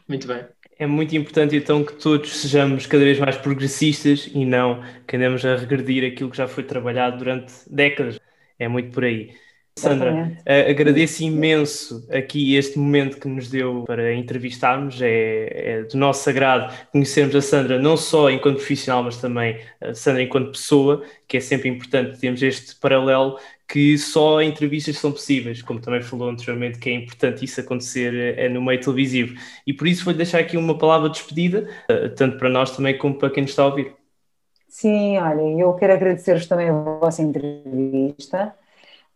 [0.09, 0.45] Muito bem.
[0.79, 5.45] É muito importante então que todos sejamos cada vez mais progressistas e não que andemos
[5.45, 8.19] a regredir aquilo que já foi trabalhado durante décadas.
[8.59, 9.31] É muito por aí.
[9.79, 15.01] Sandra, uh, agradeço imenso aqui este momento que nos deu para entrevistarmos.
[15.01, 19.95] É, é do nosso agrado conhecermos a Sandra, não só enquanto profissional, mas também a
[19.95, 23.39] Sandra enquanto pessoa, que é sempre importante termos este paralelo
[23.73, 28.47] que só entrevistas são possíveis, como também falou anteriormente, que é importante isso acontecer é,
[28.47, 29.35] no meio televisivo.
[29.67, 32.99] E por isso vou deixar aqui uma palavra de despedida, eh, tanto para nós também
[32.99, 33.95] como para quem nos está a ouvir.
[34.69, 38.55] Sim, olha, eu quero agradecer-vos também a vossa entrevista.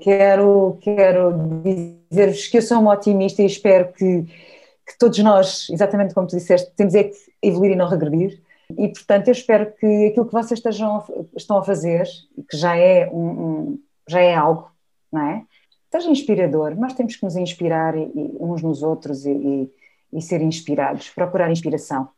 [0.01, 1.33] Quero, quero
[1.63, 6.37] dizer-vos que eu sou uma otimista e espero que, que todos nós, exatamente como tu
[6.37, 8.43] disseste, temos é que evoluir e não regredir.
[8.77, 11.05] E, portanto, eu espero que aquilo que vocês estejam,
[11.37, 12.05] estão a fazer,
[12.51, 14.71] que já é, um, um, já é algo,
[15.11, 15.45] não é?
[15.91, 16.77] Seja inspirador.
[16.77, 19.71] Nós temos que nos inspirar e, e uns nos outros e, e,
[20.13, 22.09] e ser inspirados, procurar inspiração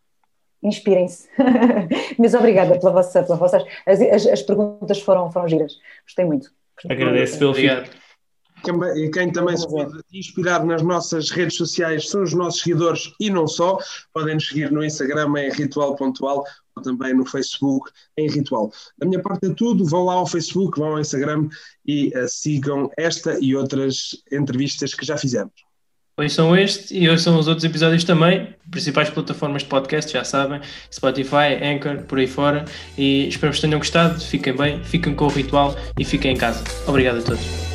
[0.62, 1.28] inspirem-se.
[2.18, 5.78] Mas obrigada pela vossa, pela vossa as, as, as, perguntas foram, foram giras.
[6.04, 6.52] Gostei muito.
[6.88, 7.90] Agradeço pelo obrigado.
[8.96, 13.30] E quem também se pode inspirar nas nossas redes sociais são os nossos seguidores e
[13.30, 13.78] não só.
[14.12, 18.72] Podem nos seguir no Instagram em ritual.al ou também no Facebook em Ritual.
[18.98, 19.84] Da minha parte é tudo.
[19.84, 21.48] Vão lá ao Facebook, vão ao Instagram
[21.86, 25.67] e uh, sigam esta e outras entrevistas que já fizemos.
[26.28, 30.60] São este e hoje são os outros episódios também, principais plataformas de podcast, já sabem,
[30.92, 32.64] Spotify, Anchor, por aí fora.
[32.96, 36.64] E espero que tenham gostado, fiquem bem, fiquem com o ritual e fiquem em casa.
[36.86, 37.67] Obrigado a todos.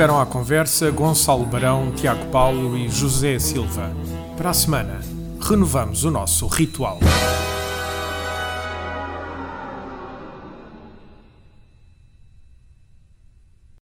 [0.00, 3.94] Estiveram à conversa Gonçalo Barão, Tiago Paulo e José Silva.
[4.34, 4.98] Para a semana,
[5.38, 6.98] renovamos o nosso ritual.